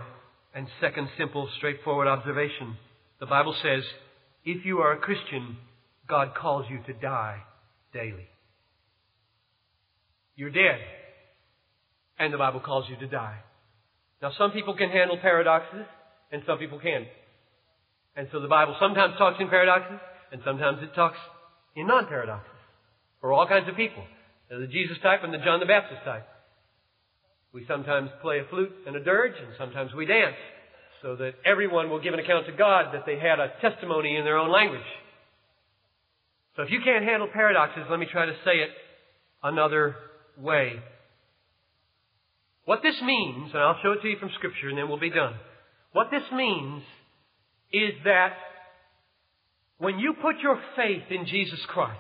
and 0.54 0.68
second 0.82 1.10
simple, 1.18 1.50
straightforward 1.58 2.08
observation. 2.08 2.78
The 3.20 3.26
Bible 3.26 3.56
says, 3.64 3.84
if 4.46 4.66
you 4.66 4.80
are 4.80 4.94
a 4.94 5.00
Christian, 5.00 5.58
God 6.08 6.34
calls 6.36 6.66
you 6.70 6.80
to 6.86 6.94
die 7.00 7.42
daily. 7.94 8.28
You're 10.36 10.50
dead. 10.50 10.80
And 12.20 12.34
the 12.34 12.38
Bible 12.38 12.60
calls 12.60 12.86
you 12.90 12.98
to 12.98 13.08
die. 13.08 13.38
Now, 14.22 14.32
some 14.38 14.52
people 14.52 14.76
can 14.76 14.90
handle 14.90 15.18
paradoxes, 15.18 15.86
and 16.32 16.44
some 16.46 16.58
people 16.58 16.80
can't. 16.80 17.08
And 18.16 18.28
so 18.32 18.40
the 18.40 18.48
Bible 18.48 18.76
sometimes 18.80 19.16
talks 19.18 19.38
in 19.40 19.50
paradoxes, 19.50 20.00
and 20.32 20.42
sometimes 20.46 20.80
it 20.82 20.94
talks 20.96 21.18
in 21.76 21.88
non-paradoxes. 21.88 22.50
For 23.22 23.34
all 23.34 23.48
kinds 23.48 23.70
of 23.70 23.76
people. 23.76 24.04
The 24.50 24.68
Jesus 24.68 24.98
type 25.02 25.22
and 25.24 25.34
the 25.34 25.40
John 25.40 25.60
the 25.60 25.66
Baptist 25.66 26.02
type. 26.04 26.28
We 27.54 27.66
sometimes 27.68 28.10
play 28.22 28.40
a 28.40 28.46
flute 28.50 28.74
and 28.88 28.96
a 28.96 29.04
dirge, 29.04 29.36
and 29.40 29.54
sometimes 29.58 29.94
we 29.94 30.06
dance, 30.06 30.36
so 31.04 31.16
that 31.18 31.34
everyone 31.46 31.90
will 31.90 32.02
give 32.02 32.14
an 32.14 32.20
account 32.20 32.48
to 32.48 32.52
God 32.52 32.94
that 32.94 33.06
they 33.06 33.20
had 33.20 33.40
a 33.40 33.54
testimony 33.62 34.18
in 34.18 34.26
their 34.26 34.38
own 34.38 34.52
language. 34.52 34.82
So 36.56 36.64
if 36.64 36.72
you 36.72 36.82
can't 36.84 37.04
handle 37.04 37.28
paradoxes, 37.32 37.84
let 37.90 38.00
me 38.00 38.08
try 38.12 38.26
to 38.26 38.34
say 38.44 38.58
it 38.58 38.70
another 39.44 39.96
way. 40.38 40.74
What 42.66 42.82
this 42.82 42.96
means, 43.04 43.52
and 43.54 43.62
I'll 43.62 43.80
show 43.84 43.92
it 43.92 44.02
to 44.02 44.08
you 44.08 44.18
from 44.20 44.32
Scripture 44.36 44.70
and 44.70 44.78
then 44.78 44.88
we'll 44.88 45.00
be 45.00 45.10
done. 45.10 45.34
What 45.92 46.08
this 46.12 46.24
means 46.32 46.82
is 47.72 47.94
that 48.06 48.34
when 49.80 50.00
you 50.00 50.16
put 50.22 50.40
your 50.40 50.60
faith 50.76 51.04
in 51.10 51.26
Jesus 51.26 51.60
Christ, 51.68 52.00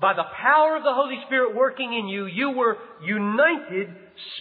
by 0.00 0.14
the 0.14 0.24
power 0.40 0.76
of 0.76 0.84
the 0.84 0.92
Holy 0.92 1.18
Spirit 1.26 1.56
working 1.56 1.92
in 1.92 2.06
you, 2.06 2.26
you 2.26 2.50
were 2.50 2.76
united 3.04 3.88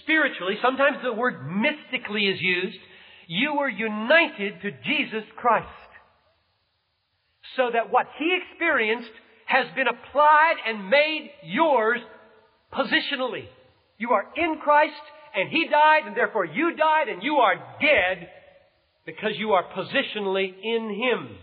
spiritually. 0.01 0.55
Sometimes 0.61 0.97
the 1.03 1.13
word 1.13 1.45
mystically 1.47 2.27
is 2.27 2.39
used. 2.41 2.77
You 3.27 3.55
were 3.57 3.69
united 3.69 4.61
to 4.61 4.71
Jesus 4.85 5.23
Christ. 5.37 5.67
So 7.57 7.69
that 7.71 7.91
what 7.91 8.07
He 8.17 8.37
experienced 8.41 9.11
has 9.45 9.67
been 9.75 9.87
applied 9.87 10.55
and 10.65 10.89
made 10.89 11.29
yours 11.43 11.99
positionally. 12.73 13.45
You 13.97 14.11
are 14.11 14.25
in 14.35 14.59
Christ 14.63 14.93
and 15.35 15.49
He 15.49 15.67
died 15.67 16.07
and 16.07 16.15
therefore 16.15 16.45
you 16.45 16.75
died 16.75 17.09
and 17.09 17.21
you 17.21 17.35
are 17.35 17.55
dead 17.81 18.29
because 19.05 19.31
you 19.37 19.51
are 19.51 19.63
positionally 19.75 20.53
in 20.63 20.89
Him. 20.89 21.37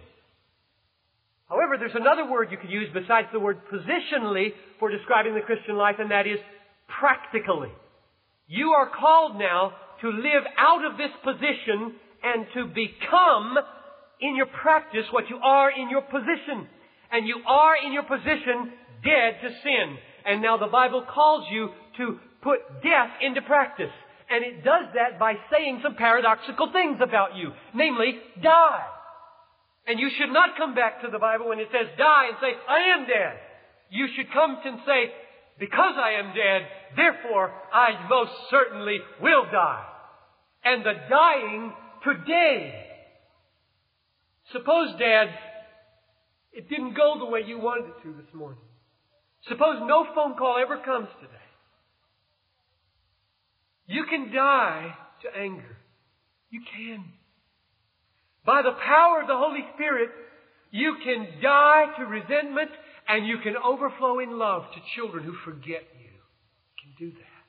However, 1.48 1.76
there's 1.78 1.94
another 1.94 2.30
word 2.30 2.48
you 2.50 2.58
could 2.58 2.70
use 2.70 2.88
besides 2.94 3.28
the 3.32 3.40
word 3.40 3.60
positionally 3.72 4.52
for 4.78 4.90
describing 4.90 5.34
the 5.34 5.40
Christian 5.40 5.76
life 5.76 5.96
and 5.98 6.10
that 6.10 6.26
is 6.26 6.38
practically. 7.00 7.70
You 8.50 8.70
are 8.70 8.90
called 8.90 9.38
now 9.38 9.72
to 10.02 10.08
live 10.10 10.42
out 10.58 10.84
of 10.84 10.98
this 10.98 11.14
position 11.22 11.94
and 12.22 12.46
to 12.54 12.66
become 12.66 13.56
in 14.20 14.34
your 14.34 14.46
practice 14.46 15.06
what 15.12 15.30
you 15.30 15.36
are 15.36 15.70
in 15.70 15.88
your 15.88 16.02
position. 16.02 16.66
And 17.12 17.28
you 17.28 17.36
are 17.46 17.74
in 17.78 17.92
your 17.92 18.02
position 18.02 18.72
dead 19.04 19.38
to 19.40 19.48
sin. 19.62 19.96
And 20.26 20.42
now 20.42 20.56
the 20.56 20.66
Bible 20.66 21.06
calls 21.08 21.46
you 21.52 21.70
to 21.98 22.18
put 22.42 22.58
death 22.82 23.10
into 23.22 23.40
practice. 23.42 23.94
And 24.28 24.44
it 24.44 24.64
does 24.64 24.86
that 24.94 25.20
by 25.20 25.34
saying 25.52 25.80
some 25.84 25.94
paradoxical 25.94 26.72
things 26.72 26.98
about 27.00 27.36
you. 27.36 27.52
Namely, 27.72 28.18
die. 28.42 28.84
And 29.86 30.00
you 30.00 30.10
should 30.18 30.32
not 30.32 30.56
come 30.56 30.74
back 30.74 31.02
to 31.02 31.08
the 31.10 31.18
Bible 31.20 31.48
when 31.48 31.60
it 31.60 31.68
says 31.70 31.86
die 31.96 32.26
and 32.28 32.36
say, 32.40 32.50
I 32.68 32.98
am 32.98 33.06
dead. 33.06 33.38
You 33.90 34.08
should 34.14 34.32
come 34.32 34.58
and 34.64 34.78
say, 34.86 35.10
because 35.60 35.94
I 35.96 36.12
am 36.18 36.34
dead, 36.34 36.66
therefore 36.96 37.52
I 37.72 38.08
most 38.08 38.32
certainly 38.50 38.98
will 39.20 39.44
die. 39.52 39.84
And 40.64 40.84
the 40.84 40.94
dying 41.08 41.72
today. 42.02 42.86
Suppose, 44.52 44.88
Dad, 44.98 45.28
it 46.52 46.68
didn't 46.68 46.94
go 46.94 47.16
the 47.18 47.26
way 47.26 47.42
you 47.46 47.58
wanted 47.58 47.90
it 47.90 48.02
to 48.02 48.14
this 48.14 48.34
morning. 48.34 48.58
Suppose 49.48 49.76
no 49.86 50.06
phone 50.14 50.34
call 50.36 50.56
ever 50.60 50.78
comes 50.78 51.08
today. 51.20 51.34
You 53.86 54.06
can 54.08 54.32
die 54.32 54.94
to 55.22 55.38
anger. 55.38 55.76
You 56.50 56.62
can. 56.74 57.04
By 58.46 58.62
the 58.62 58.72
power 58.72 59.20
of 59.20 59.28
the 59.28 59.36
Holy 59.36 59.64
Spirit, 59.74 60.10
you 60.70 60.96
can 61.04 61.26
die 61.42 61.86
to 61.98 62.04
resentment 62.04 62.70
and 63.10 63.26
you 63.26 63.38
can 63.42 63.56
overflow 63.56 64.20
in 64.20 64.38
love 64.38 64.62
to 64.72 64.80
children 64.94 65.24
who 65.24 65.34
forget 65.44 65.82
you. 65.98 66.06
You 66.06 66.80
can 66.80 66.92
do 66.96 67.10
that. 67.18 67.40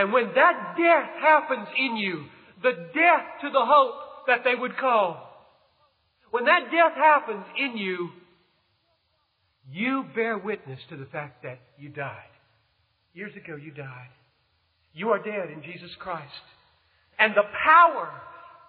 And 0.00 0.12
when 0.12 0.32
that 0.34 0.74
death 0.76 1.10
happens 1.20 1.68
in 1.78 1.96
you, 1.96 2.24
the 2.62 2.72
death 2.72 3.26
to 3.42 3.50
the 3.50 3.64
hope 3.64 4.26
that 4.26 4.42
they 4.44 4.56
would 4.56 4.76
call, 4.76 5.24
when 6.32 6.46
that 6.46 6.64
death 6.72 6.96
happens 6.96 7.44
in 7.56 7.76
you, 7.76 8.10
you 9.70 10.04
bear 10.16 10.36
witness 10.36 10.80
to 10.90 10.96
the 10.96 11.06
fact 11.06 11.44
that 11.44 11.60
you 11.78 11.90
died. 11.90 12.30
Years 13.14 13.32
ago, 13.36 13.54
you 13.54 13.70
died. 13.70 14.10
You 14.92 15.10
are 15.10 15.22
dead 15.22 15.50
in 15.54 15.62
Jesus 15.62 15.90
Christ. 16.00 16.26
And 17.20 17.34
the 17.34 17.46
power 17.64 18.10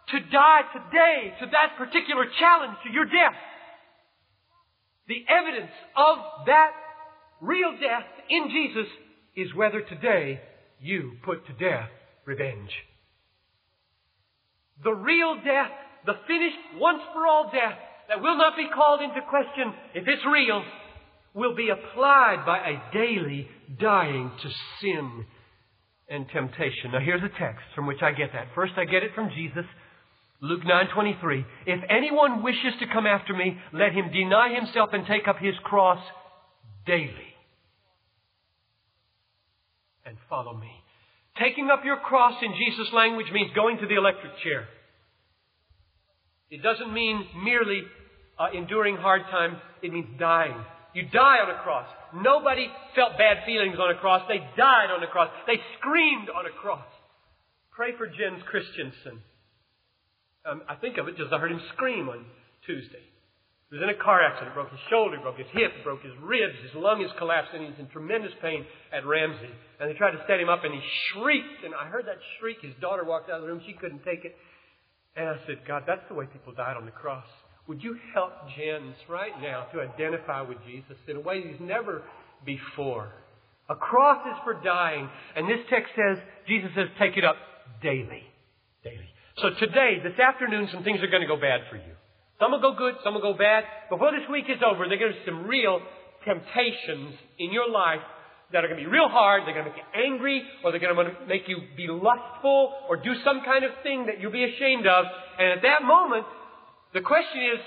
to 0.10 0.20
die 0.32 0.62
today 0.74 1.34
to 1.40 1.46
that 1.48 1.78
particular 1.78 2.26
challenge, 2.40 2.78
to 2.86 2.92
your 2.92 3.06
death, 3.06 3.38
the 5.12 5.26
evidence 5.28 5.72
of 5.98 6.48
that 6.48 6.72
real 7.42 7.74
death 7.74 8.08
in 8.30 8.48
Jesus 8.48 8.88
is 9.36 9.54
whether 9.54 9.82
today 9.82 10.40
you 10.80 11.18
put 11.26 11.46
to 11.48 11.54
death 11.54 11.90
revenge. 12.26 12.72
The 14.84 14.94
real 14.94 15.36
death, 15.36 15.72
the 16.06 16.16
finished 16.28 16.80
once 16.80 17.02
for 17.14 17.28
all 17.28 17.52
death 17.52 17.78
that 18.08 18.22
will 18.22 18.38
not 18.38 18.56
be 18.56 18.70
called 18.74 19.02
into 19.02 19.20
question 19.30 19.74
if 19.94 20.08
it's 20.08 20.24
real, 20.26 20.64
will 21.34 21.56
be 21.56 21.70
applied 21.70 22.46
by 22.46 22.60
a 22.60 22.94
daily 22.94 23.50
dying 23.80 24.32
to 24.42 24.50
sin 24.80 25.26
and 26.10 26.26
temptation. 26.30 26.92
Now 26.94 27.00
here's 27.00 27.24
a 27.24 27.40
text 27.40 27.66
from 27.76 27.86
which 27.86 28.02
I 28.02 28.12
get 28.12 28.32
that. 28.32 28.48
First 28.56 28.74
I 28.78 28.86
get 28.86 29.04
it 29.04 29.12
from 29.14 29.30
Jesus. 29.36 29.66
Luke 30.42 30.64
9:23 30.64 31.46
If 31.68 31.84
anyone 31.90 32.42
wishes 32.42 32.74
to 32.80 32.88
come 32.88 33.06
after 33.06 33.34
me 33.34 33.58
let 33.74 33.94
him 33.94 34.12
deny 34.12 34.54
himself 34.54 34.90
and 34.94 35.06
take 35.06 35.28
up 35.28 35.38
his 35.38 35.56
cross 35.64 36.04
daily 36.86 37.36
and 40.06 40.18
follow 40.30 40.58
me. 40.58 40.72
Taking 41.40 41.70
up 41.70 41.86
your 41.86 41.98
cross 41.98 42.34
in 42.42 42.54
Jesus' 42.58 42.92
language 42.94 43.28
means 43.32 43.52
going 43.56 43.78
to 43.78 43.88
the 43.88 43.96
electric 43.96 44.38
chair. 44.44 44.68
It 46.50 46.62
doesn't 46.62 46.94
mean 46.94 47.26
merely 47.44 47.84
uh, 48.38 48.50
enduring 48.54 48.98
hard 48.98 49.22
times, 49.32 49.58
it 49.82 49.94
means 49.94 50.08
dying. 50.20 50.58
You 50.94 51.04
die 51.14 51.38
on 51.40 51.50
a 51.50 51.64
cross. 51.64 51.88
Nobody 52.14 52.68
felt 52.96 53.18
bad 53.18 53.46
feelings 53.46 53.78
on 53.80 53.96
a 53.96 54.00
cross. 54.00 54.24
They 54.28 54.40
died 54.58 54.92
on 54.92 55.02
a 55.02 55.08
cross. 55.08 55.30
They 55.48 55.56
screamed 55.80 56.30
on 56.30 56.46
a 56.46 56.50
cross. 56.62 56.86
Pray 57.72 57.96
for 57.98 58.08
Jens 58.08 58.44
Christensen. 58.50 59.22
Um, 60.46 60.62
I 60.68 60.76
think 60.76 60.98
of 60.98 61.08
it 61.08 61.18
just 61.18 61.32
I 61.32 61.38
heard 61.38 61.52
him 61.52 61.62
scream 61.74 62.10
on 62.10 62.26
Tuesday. 62.66 63.06
He 63.70 63.78
was 63.78 63.84
in 63.84 63.90
a 63.90 64.04
car 64.04 64.20
accident, 64.20 64.54
broke 64.54 64.70
his 64.70 64.84
shoulder, 64.90 65.18
broke 65.22 65.38
his 65.38 65.48
hip, 65.54 65.72
broke 65.84 66.04
his 66.04 66.12
ribs, 66.20 66.60
his 66.62 66.76
lung 66.76 67.02
is 67.02 67.12
collapsed, 67.18 67.56
and 67.56 67.64
he's 67.64 67.80
in 67.80 67.88
tremendous 67.88 68.34
pain 68.42 68.66
at 68.92 69.06
Ramsey. 69.06 69.54
And 69.80 69.90
they 69.90 69.96
tried 69.96 70.12
to 70.12 70.24
set 70.28 70.42
him 70.42 70.50
up, 70.50 70.66
and 70.66 70.74
he 70.74 70.82
shrieked, 71.14 71.64
and 71.64 71.74
I 71.74 71.88
heard 71.88 72.06
that 72.08 72.20
shriek. 72.38 72.58
His 72.62 72.76
daughter 72.82 73.06
walked 73.06 73.30
out 73.30 73.38
of 73.38 73.44
the 73.44 73.48
room; 73.48 73.62
she 73.66 73.74
couldn't 73.74 74.04
take 74.04 74.26
it. 74.26 74.36
And 75.16 75.30
I 75.30 75.36
said, 75.48 75.64
God, 75.68 75.84
that's 75.88 76.04
the 76.10 76.16
way 76.16 76.26
people 76.26 76.54
died 76.54 76.76
on 76.76 76.86
the 76.86 76.92
cross. 76.92 77.26
Would 77.68 77.84
you 77.84 77.96
help 78.14 78.32
Jens 78.58 78.96
right 79.08 79.32
now 79.42 79.68
to 79.74 79.82
identify 79.82 80.42
with 80.42 80.58
Jesus 80.66 80.98
in 81.08 81.18
a 81.18 81.20
way 81.22 81.42
he's 81.42 81.60
never 81.60 82.04
before? 82.46 83.14
A 83.70 83.76
cross 83.76 84.26
is 84.28 84.36
for 84.44 84.62
dying, 84.64 85.08
and 85.36 85.48
this 85.48 85.64
text 85.70 85.92
says, 85.96 86.18
Jesus 86.48 86.72
says, 86.76 86.88
take 87.00 87.16
it 87.16 87.24
up 87.24 87.38
daily. 87.82 88.24
Daily. 88.84 89.11
So 89.42 89.50
today, 89.58 89.98
this 90.04 90.20
afternoon, 90.20 90.70
some 90.72 90.84
things 90.84 91.02
are 91.02 91.08
going 91.08 91.24
to 91.24 91.28
go 91.28 91.36
bad 91.36 91.62
for 91.68 91.76
you. 91.76 91.98
Some 92.40 92.52
will 92.52 92.62
go 92.62 92.76
good, 92.78 92.94
some 93.04 93.16
will 93.16 93.22
go 93.22 93.34
bad. 93.34 93.64
Before 93.90 94.12
this 94.12 94.30
week 94.30 94.46
is 94.50 94.62
over, 94.62 94.86
there 94.86 94.98
are 94.98 95.02
going 95.02 95.14
to 95.14 95.18
be 95.18 95.26
some 95.26 95.48
real 95.48 95.82
temptations 96.24 97.16
in 97.40 97.52
your 97.52 97.68
life 97.68 98.06
that 98.54 98.64
are 98.64 98.68
going 98.68 98.80
to 98.80 98.86
be 98.86 98.92
real 98.92 99.10
hard. 99.10 99.42
They're 99.46 99.56
going 99.56 99.66
to 99.66 99.72
make 99.72 99.82
you 99.82 99.90
angry, 99.98 100.44
or 100.64 100.70
they're 100.70 100.80
going 100.80 100.94
to 100.94 101.26
make 101.26 101.48
you 101.48 101.58
be 101.76 101.88
lustful, 101.88 102.74
or 102.88 102.98
do 102.98 103.16
some 103.26 103.42
kind 103.44 103.66
of 103.66 103.72
thing 103.82 104.06
that 104.06 104.22
you'll 104.22 104.32
be 104.32 104.44
ashamed 104.44 104.86
of. 104.86 105.06
And 105.40 105.58
at 105.58 105.62
that 105.64 105.82
moment, 105.82 106.26
the 106.94 107.02
question 107.02 107.42
is, 107.42 107.60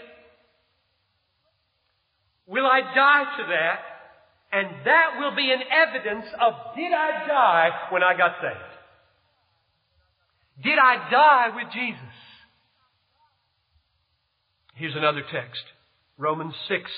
will 2.47 2.67
I 2.67 2.83
die 2.95 3.25
to 3.39 3.43
that? 3.51 3.79
And 4.53 4.87
that 4.87 5.19
will 5.19 5.35
be 5.35 5.51
an 5.51 5.63
evidence 5.67 6.27
of 6.41 6.55
did 6.77 6.93
I 6.93 7.27
die 7.27 7.71
when 7.91 8.05
I 8.05 8.17
got 8.17 8.37
saved? 8.41 8.74
Did 10.63 10.79
I 10.79 11.11
die 11.11 11.57
with 11.57 11.73
Jesus? 11.73 12.15
Here's 14.75 14.97
another 14.97 15.23
text. 15.33 15.63
Romans 16.19 16.55
6. 16.69 16.91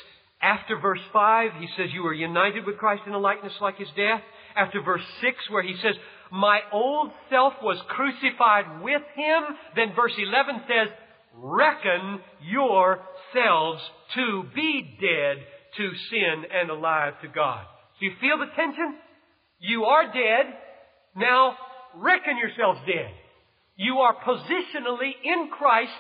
After 0.43 0.79
verse 0.79 1.01
5, 1.13 1.51
he 1.59 1.69
says, 1.77 1.89
You 1.93 2.07
are 2.07 2.13
united 2.13 2.67
with 2.67 2.77
Christ 2.77 3.03
in 3.07 3.13
a 3.13 3.19
likeness 3.19 3.55
like 3.61 3.79
his 3.79 3.89
death. 3.97 4.21
after 4.55 4.83
verse 4.83 5.03
6 5.21 5.37
where 5.51 5.63
he 5.63 5.75
says, 5.83 5.95
My 6.31 6.61
old 6.73 7.11
self 7.31 7.55
was 7.63 7.79
crucified 7.89 8.83
with 8.83 9.03
him. 9.15 9.43
Then 9.75 9.95
verse 9.95 10.13
11 10.17 10.63
says, 10.69 10.89
Reckon 11.35 12.21
yourselves 12.43 13.83
to 14.15 14.45
be 14.55 14.97
dead 15.01 15.37
to 15.77 15.91
sin 16.11 16.45
and 16.53 16.71
alive 16.71 17.15
to 17.23 17.29
God. 17.29 17.65
Do 18.01 18.07
you 18.07 18.13
feel 18.21 18.39
the 18.39 18.53
tension? 18.55 18.97
You 19.59 19.85
are 19.85 20.07
dead. 20.07 20.55
Now 21.15 21.57
reckon 21.95 22.37
yourselves 22.39 22.81
dead. 22.87 23.13
You 23.77 23.99
are 23.99 24.17
positionally 24.17 25.13
in 25.23 25.51
Christ, 25.53 25.93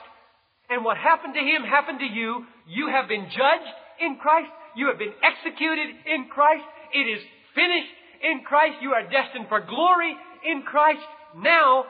and 0.68 0.84
what 0.84 0.96
happened 0.96 1.34
to 1.34 1.40
him 1.40 1.62
happened 1.62 2.00
to 2.00 2.06
you. 2.06 2.44
You 2.66 2.88
have 2.88 3.08
been 3.08 3.28
judged 3.28 3.72
in 4.00 4.16
Christ. 4.16 4.50
You 4.76 4.88
have 4.88 4.98
been 4.98 5.14
executed 5.22 5.88
in 6.06 6.28
Christ. 6.32 6.64
It 6.92 7.06
is 7.06 7.22
finished 7.54 7.92
in 8.22 8.40
Christ. 8.44 8.76
You 8.80 8.92
are 8.92 9.04
destined 9.04 9.48
for 9.48 9.60
glory 9.60 10.16
in 10.44 10.62
Christ. 10.62 11.04
Now, 11.36 11.84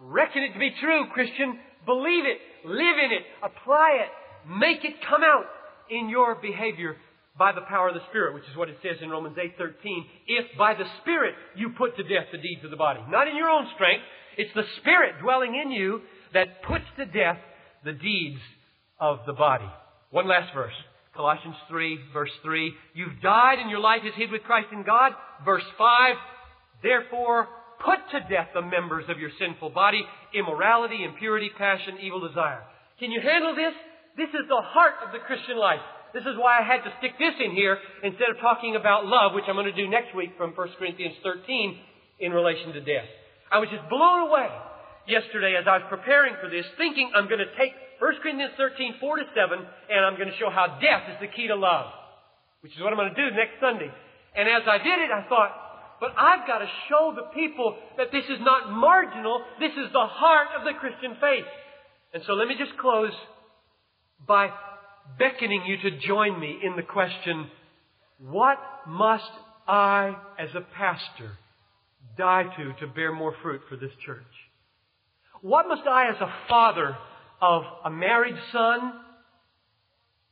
reckon 0.00 0.42
it 0.42 0.52
to 0.54 0.58
be 0.58 0.74
true, 0.80 1.06
Christian. 1.12 1.58
Believe 1.86 2.24
it. 2.24 2.38
Live 2.64 2.98
in 3.02 3.10
it. 3.10 3.22
Apply 3.42 3.98
it. 4.02 4.10
Make 4.48 4.84
it 4.84 4.94
come 5.08 5.22
out 5.22 5.46
in 5.90 6.08
your 6.08 6.36
behavior 6.36 6.96
by 7.38 7.52
the 7.52 7.62
power 7.62 7.88
of 7.88 7.94
the 7.94 8.06
Spirit, 8.10 8.34
which 8.34 8.46
is 8.50 8.56
what 8.56 8.68
it 8.68 8.76
says 8.82 9.00
in 9.00 9.10
Romans 9.10 9.36
8:13. 9.36 10.06
If 10.26 10.56
by 10.58 10.74
the 10.74 10.86
Spirit 11.00 11.34
you 11.56 11.70
put 11.70 11.96
to 11.96 12.02
death 12.02 12.30
the 12.30 12.38
deeds 12.38 12.64
of 12.64 12.70
the 12.70 12.76
body, 12.76 13.00
not 13.08 13.26
in 13.26 13.36
your 13.36 13.48
own 13.48 13.66
strength, 13.74 14.04
it's 14.36 14.54
the 14.54 14.64
Spirit 14.80 15.20
dwelling 15.20 15.54
in 15.54 15.70
you 15.70 16.00
that 16.34 16.62
puts 16.62 16.84
to 16.96 17.06
death 17.06 17.38
the 17.84 17.92
deeds 17.92 18.40
of 19.00 19.20
the 19.26 19.32
body. 19.32 19.68
One 20.10 20.28
last 20.28 20.54
verse. 20.54 20.74
Colossians 21.14 21.56
3, 21.68 21.98
verse 22.12 22.30
3. 22.42 22.72
You've 22.94 23.20
died 23.22 23.58
and 23.58 23.70
your 23.70 23.80
life 23.80 24.00
is 24.04 24.14
hid 24.16 24.30
with 24.30 24.42
Christ 24.42 24.68
in 24.72 24.82
God. 24.82 25.12
Verse 25.44 25.64
5. 25.76 26.16
Therefore, 26.82 27.48
put 27.84 27.98
to 28.12 28.20
death 28.28 28.48
the 28.54 28.62
members 28.62 29.04
of 29.08 29.18
your 29.18 29.30
sinful 29.38 29.70
body, 29.70 30.02
immorality, 30.34 31.04
impurity, 31.04 31.50
passion, 31.56 31.98
evil 32.00 32.26
desire. 32.26 32.62
Can 32.98 33.10
you 33.10 33.20
handle 33.20 33.54
this? 33.54 33.74
This 34.16 34.30
is 34.30 34.48
the 34.48 34.62
heart 34.62 34.94
of 35.04 35.12
the 35.12 35.18
Christian 35.26 35.58
life. 35.58 35.80
This 36.14 36.22
is 36.22 36.36
why 36.36 36.60
I 36.60 36.62
had 36.62 36.84
to 36.84 36.92
stick 36.98 37.12
this 37.18 37.34
in 37.40 37.52
here 37.52 37.78
instead 38.02 38.28
of 38.28 38.36
talking 38.40 38.76
about 38.76 39.06
love, 39.06 39.32
which 39.34 39.44
I'm 39.48 39.56
going 39.56 39.72
to 39.72 39.72
do 39.72 39.88
next 39.88 40.14
week 40.14 40.32
from 40.36 40.52
1 40.52 40.68
Corinthians 40.78 41.16
13 41.22 41.78
in 42.20 42.32
relation 42.32 42.72
to 42.72 42.80
death. 42.80 43.08
I 43.52 43.58
was 43.60 43.68
just 43.68 43.84
blown 43.88 44.28
away 44.28 44.48
yesterday 45.06 45.54
as 45.60 45.68
I 45.68 45.78
was 45.78 45.86
preparing 45.92 46.34
for 46.40 46.48
this, 46.48 46.64
thinking 46.78 47.12
I'm 47.14 47.28
going 47.28 47.44
to 47.44 47.52
take 47.58 47.76
1 48.00 48.24
Corinthians 48.24 48.56
13, 48.56 48.96
4 48.98 49.16
to 49.16 49.24
7, 49.36 49.58
and 49.60 50.00
I'm 50.04 50.16
going 50.16 50.30
to 50.32 50.38
show 50.38 50.50
how 50.50 50.80
death 50.80 51.04
is 51.12 51.20
the 51.20 51.28
key 51.28 51.48
to 51.48 51.56
love, 51.56 51.92
which 52.62 52.72
is 52.74 52.80
what 52.80 52.92
I'm 52.92 52.98
going 52.98 53.14
to 53.14 53.20
do 53.20 53.28
next 53.36 53.60
Sunday. 53.60 53.92
And 54.34 54.48
as 54.48 54.64
I 54.66 54.78
did 54.78 54.98
it, 55.04 55.10
I 55.12 55.28
thought, 55.28 55.52
but 56.00 56.16
I've 56.16 56.46
got 56.48 56.58
to 56.58 56.70
show 56.88 57.14
the 57.14 57.28
people 57.34 57.76
that 57.98 58.10
this 58.10 58.24
is 58.24 58.40
not 58.40 58.72
marginal, 58.72 59.44
this 59.60 59.72
is 59.72 59.92
the 59.92 60.06
heart 60.08 60.48
of 60.58 60.64
the 60.64 60.72
Christian 60.80 61.14
faith. 61.20 61.46
And 62.14 62.22
so 62.26 62.32
let 62.32 62.48
me 62.48 62.56
just 62.58 62.76
close 62.78 63.12
by 64.26 64.50
beckoning 65.18 65.62
you 65.66 65.76
to 65.90 65.98
join 65.98 66.38
me 66.40 66.58
in 66.62 66.76
the 66.76 66.82
question, 66.82 67.46
what 68.18 68.58
must 68.88 69.30
I, 69.68 70.16
as 70.38 70.48
a 70.54 70.60
pastor, 70.76 71.38
die 72.16 72.44
to 72.56 72.72
to 72.80 72.92
bear 72.92 73.12
more 73.12 73.34
fruit 73.42 73.60
for 73.68 73.76
this 73.76 73.92
church? 74.04 74.22
What 75.40 75.66
must 75.66 75.86
I, 75.86 76.08
as 76.08 76.20
a 76.20 76.32
father 76.48 76.96
of 77.40 77.62
a 77.84 77.90
married 77.90 78.36
son, 78.52 78.92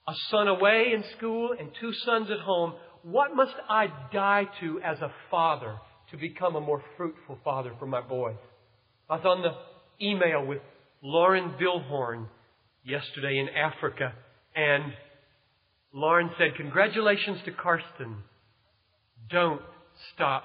a 0.07 0.13
son 0.31 0.49
away 0.49 0.93
in 0.95 1.05
school, 1.17 1.55
and 1.59 1.71
two 1.81 1.93
sons 2.05 2.29
at 2.31 2.41
home, 2.41 2.75
what 3.03 3.35
must 3.35 3.55
I 3.69 3.89
die 4.13 4.47
to 4.61 4.81
as 4.83 4.99
a 5.01 5.13
father 5.31 5.77
to 6.11 6.17
become 6.17 6.55
a 6.55 6.61
more 6.61 6.83
fruitful 6.97 7.39
father 7.45 7.73
for 7.79 7.87
my 7.87 8.01
boys? 8.01 8.37
I 9.09 9.17
was 9.17 9.25
on 9.25 9.43
the 9.43 10.05
email 10.05 10.45
with 10.45 10.61
Lauren 11.03 11.55
Billhorn 11.61 12.27
yesterday 12.85 13.39
in 13.39 13.49
Africa 13.49 14.13
and 14.55 14.93
Lauren 15.93 16.31
said, 16.39 16.57
Congratulations 16.57 17.39
to 17.45 17.53
Karsten. 17.53 18.17
Don't 19.29 19.63
stop 20.15 20.45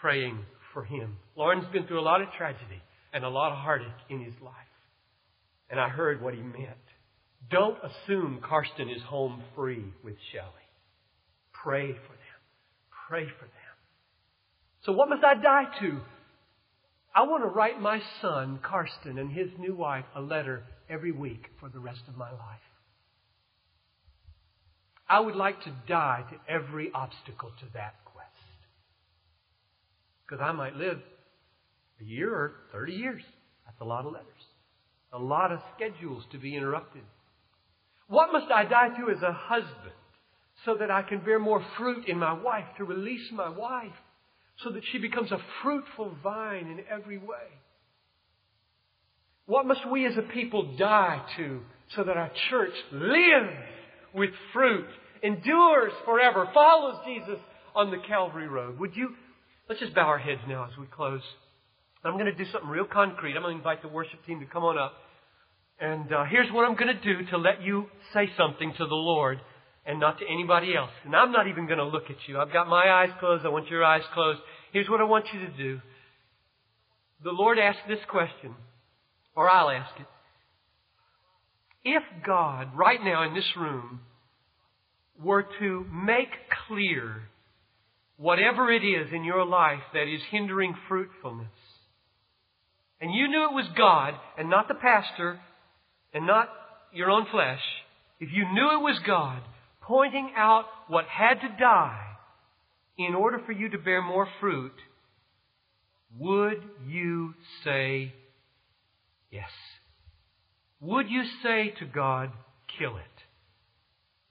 praying 0.00 0.38
for 0.76 0.84
him. 0.84 1.16
Lauren's 1.36 1.66
been 1.72 1.86
through 1.86 1.98
a 1.98 2.02
lot 2.02 2.20
of 2.20 2.28
tragedy 2.36 2.82
and 3.14 3.24
a 3.24 3.30
lot 3.30 3.50
of 3.50 3.56
heartache 3.56 3.88
in 4.10 4.22
his 4.22 4.34
life. 4.42 4.52
And 5.70 5.80
I 5.80 5.88
heard 5.88 6.20
what 6.20 6.34
he 6.34 6.42
meant. 6.42 6.76
Don't 7.50 7.78
assume 7.82 8.40
Karsten 8.46 8.90
is 8.90 9.00
home 9.00 9.42
free 9.54 9.86
with 10.04 10.16
Shelley. 10.30 10.68
Pray 11.54 11.92
for 11.92 12.12
them. 12.12 12.40
Pray 13.08 13.24
for 13.24 13.46
them. 13.46 13.76
So 14.84 14.92
what 14.92 15.08
must 15.08 15.24
I 15.24 15.32
die 15.40 15.64
to? 15.80 15.98
I 17.14 17.22
want 17.22 17.42
to 17.42 17.48
write 17.48 17.80
my 17.80 18.02
son, 18.20 18.58
Karsten, 18.62 19.16
and 19.16 19.32
his 19.32 19.48
new 19.58 19.74
wife 19.74 20.04
a 20.14 20.20
letter 20.20 20.62
every 20.90 21.10
week 21.10 21.46
for 21.58 21.70
the 21.70 21.78
rest 21.78 22.02
of 22.06 22.18
my 22.18 22.30
life. 22.30 22.66
I 25.08 25.20
would 25.20 25.36
like 25.36 25.62
to 25.62 25.72
die 25.88 26.24
to 26.30 26.52
every 26.52 26.90
obstacle 26.92 27.52
to 27.60 27.64
that. 27.72 27.94
Because 30.26 30.42
I 30.42 30.52
might 30.52 30.74
live 30.76 30.98
a 32.00 32.04
year 32.04 32.34
or 32.34 32.52
30 32.72 32.92
years. 32.92 33.22
That's 33.64 33.80
a 33.80 33.84
lot 33.84 34.06
of 34.06 34.12
letters. 34.12 34.26
A 35.12 35.18
lot 35.18 35.52
of 35.52 35.60
schedules 35.76 36.24
to 36.32 36.38
be 36.38 36.56
interrupted. 36.56 37.02
What 38.08 38.32
must 38.32 38.50
I 38.50 38.64
die 38.64 38.88
to 38.88 39.10
as 39.10 39.22
a 39.22 39.32
husband 39.32 39.94
so 40.64 40.76
that 40.78 40.90
I 40.90 41.02
can 41.02 41.20
bear 41.20 41.38
more 41.38 41.64
fruit 41.76 42.08
in 42.08 42.18
my 42.18 42.32
wife, 42.32 42.64
to 42.78 42.84
release 42.84 43.30
my 43.32 43.48
wife, 43.48 43.92
so 44.62 44.70
that 44.70 44.82
she 44.90 44.98
becomes 44.98 45.30
a 45.32 45.38
fruitful 45.62 46.16
vine 46.22 46.66
in 46.66 46.80
every 46.90 47.18
way? 47.18 47.48
What 49.46 49.66
must 49.66 49.88
we 49.90 50.06
as 50.06 50.16
a 50.16 50.22
people 50.22 50.76
die 50.76 51.22
to 51.36 51.60
so 51.94 52.04
that 52.04 52.16
our 52.16 52.30
church 52.50 52.74
lives 52.90 53.54
with 54.16 54.30
fruit, 54.52 54.86
endures 55.22 55.92
forever, 56.04 56.48
follows 56.52 56.96
Jesus 57.06 57.38
on 57.74 57.90
the 57.90 57.98
Calvary 58.08 58.48
Road. 58.48 58.78
Would 58.78 58.96
you, 58.96 59.10
let's 59.68 59.80
just 59.80 59.94
bow 59.94 60.06
our 60.06 60.18
heads 60.18 60.40
now 60.48 60.64
as 60.64 60.76
we 60.78 60.86
close. 60.86 61.22
I'm 62.04 62.14
going 62.14 62.26
to 62.26 62.34
do 62.34 62.44
something 62.52 62.70
real 62.70 62.84
concrete. 62.84 63.34
I'm 63.34 63.42
going 63.42 63.54
to 63.54 63.58
invite 63.58 63.82
the 63.82 63.88
worship 63.88 64.24
team 64.26 64.40
to 64.40 64.46
come 64.46 64.62
on 64.62 64.78
up. 64.78 64.92
And 65.80 66.12
uh, 66.12 66.24
here's 66.24 66.50
what 66.52 66.68
I'm 66.68 66.76
going 66.76 66.96
to 66.96 67.02
do 67.02 67.28
to 67.30 67.36
let 67.36 67.62
you 67.62 67.86
say 68.14 68.30
something 68.36 68.72
to 68.78 68.86
the 68.86 68.94
Lord 68.94 69.40
and 69.84 70.00
not 70.00 70.18
to 70.18 70.24
anybody 70.26 70.76
else. 70.76 70.90
And 71.04 71.14
I'm 71.14 71.32
not 71.32 71.48
even 71.48 71.66
going 71.66 71.78
to 71.78 71.84
look 71.84 72.04
at 72.08 72.16
you. 72.26 72.38
I've 72.38 72.52
got 72.52 72.68
my 72.68 72.88
eyes 72.88 73.10
closed. 73.20 73.44
I 73.44 73.48
want 73.48 73.68
your 73.68 73.84
eyes 73.84 74.02
closed. 74.14 74.40
Here's 74.72 74.88
what 74.88 75.00
I 75.00 75.04
want 75.04 75.26
you 75.32 75.40
to 75.40 75.56
do. 75.56 75.80
The 77.24 77.30
Lord 77.30 77.58
asked 77.58 77.88
this 77.88 77.98
question, 78.08 78.54
or 79.34 79.50
I'll 79.50 79.70
ask 79.70 79.92
it. 79.98 80.06
If 81.84 82.02
God, 82.24 82.68
right 82.76 83.02
now 83.02 83.26
in 83.26 83.34
this 83.34 83.48
room, 83.56 84.00
were 85.22 85.46
to 85.60 85.86
make 85.92 86.30
clear 86.66 87.22
whatever 88.16 88.70
it 88.70 88.82
is 88.82 89.12
in 89.12 89.24
your 89.24 89.44
life 89.44 89.82
that 89.92 90.08
is 90.08 90.20
hindering 90.30 90.74
fruitfulness, 90.88 91.48
and 93.00 93.14
you 93.14 93.28
knew 93.28 93.44
it 93.44 93.54
was 93.54 93.68
God 93.76 94.14
and 94.38 94.48
not 94.48 94.68
the 94.68 94.74
pastor 94.74 95.38
and 96.14 96.26
not 96.26 96.48
your 96.92 97.10
own 97.10 97.26
flesh, 97.30 97.60
if 98.18 98.30
you 98.32 98.44
knew 98.52 98.70
it 98.72 98.82
was 98.82 98.98
God 99.06 99.42
pointing 99.82 100.32
out 100.36 100.64
what 100.88 101.04
had 101.06 101.34
to 101.34 101.56
die 101.60 102.06
in 102.98 103.14
order 103.14 103.40
for 103.44 103.52
you 103.52 103.68
to 103.68 103.78
bear 103.78 104.00
more 104.00 104.26
fruit, 104.40 104.72
would 106.18 106.62
you 106.86 107.34
say 107.62 108.14
yes? 109.30 109.50
Would 110.80 111.10
you 111.10 111.24
say 111.42 111.74
to 111.78 111.84
God, 111.84 112.30
kill 112.78 112.96
it? 112.96 113.04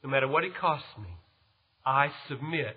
No 0.04 0.10
matter 0.10 0.28
what 0.28 0.44
it 0.44 0.58
costs 0.60 0.88
me, 1.00 1.10
I 1.86 2.08
submit 2.28 2.76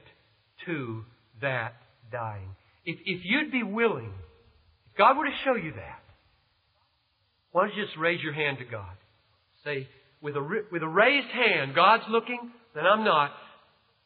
to 0.69 1.05
that 1.41 1.75
dying. 2.13 2.55
If, 2.85 2.99
if 3.05 3.21
you'd 3.25 3.51
be 3.51 3.63
willing, 3.63 4.13
if 4.91 4.97
God 4.97 5.17
were 5.17 5.25
to 5.25 5.37
show 5.45 5.57
you 5.57 5.73
that, 5.73 6.03
why 7.53 7.67
don't 7.67 7.77
you 7.77 7.85
just 7.85 7.97
raise 7.97 8.23
your 8.23 8.35
hand 8.35 8.59
to 8.59 8.65
God? 8.65 8.95
Say, 9.65 9.89
with 10.21 10.37
a, 10.37 10.63
with 10.71 10.83
a 10.83 10.89
raised 10.89 11.29
hand, 11.29 11.75
God's 11.75 12.05
looking, 12.09 12.53
then 12.75 12.87
I'm 12.87 13.05
not. 13.05 13.33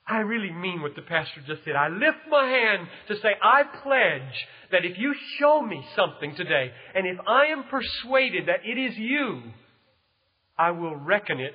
I 0.07 0.19
really 0.19 0.53
mean 0.53 0.83
what 0.83 0.97
the 0.97 1.03
pastor 1.03 1.43
just 1.47 1.65
said. 1.65 1.77
I 1.77 1.89
lift 1.89 2.19
my 2.29 2.45
hand 2.45 2.89
to 3.09 3.17
say, 3.17 3.31
I 3.43 3.63
pledge 3.83 4.47
that 4.73 4.85
if 4.85 4.99
you 4.99 5.15
show 5.39 5.63
me 5.63 5.85
something 5.95 6.35
today, 6.35 6.71
and 6.95 7.07
if 7.07 7.19
I 7.27 7.47
am 7.47 7.65
persuaded 7.65 8.49
that 8.49 8.61
it 8.65 8.79
is 8.79 8.97
you, 8.97 9.43
I 10.59 10.73
will 10.73 10.97
reckon 10.97 11.41
it 11.41 11.55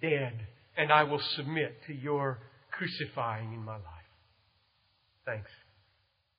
dead, 0.00 0.32
and 0.76 0.90
I 0.90 1.04
will 1.04 1.20
submit 1.36 1.76
to 1.86 1.94
your 1.94 2.38
crucifying 2.70 3.52
in 3.52 3.64
my 3.64 3.76
life. 3.76 4.01
Thanks. 5.24 5.61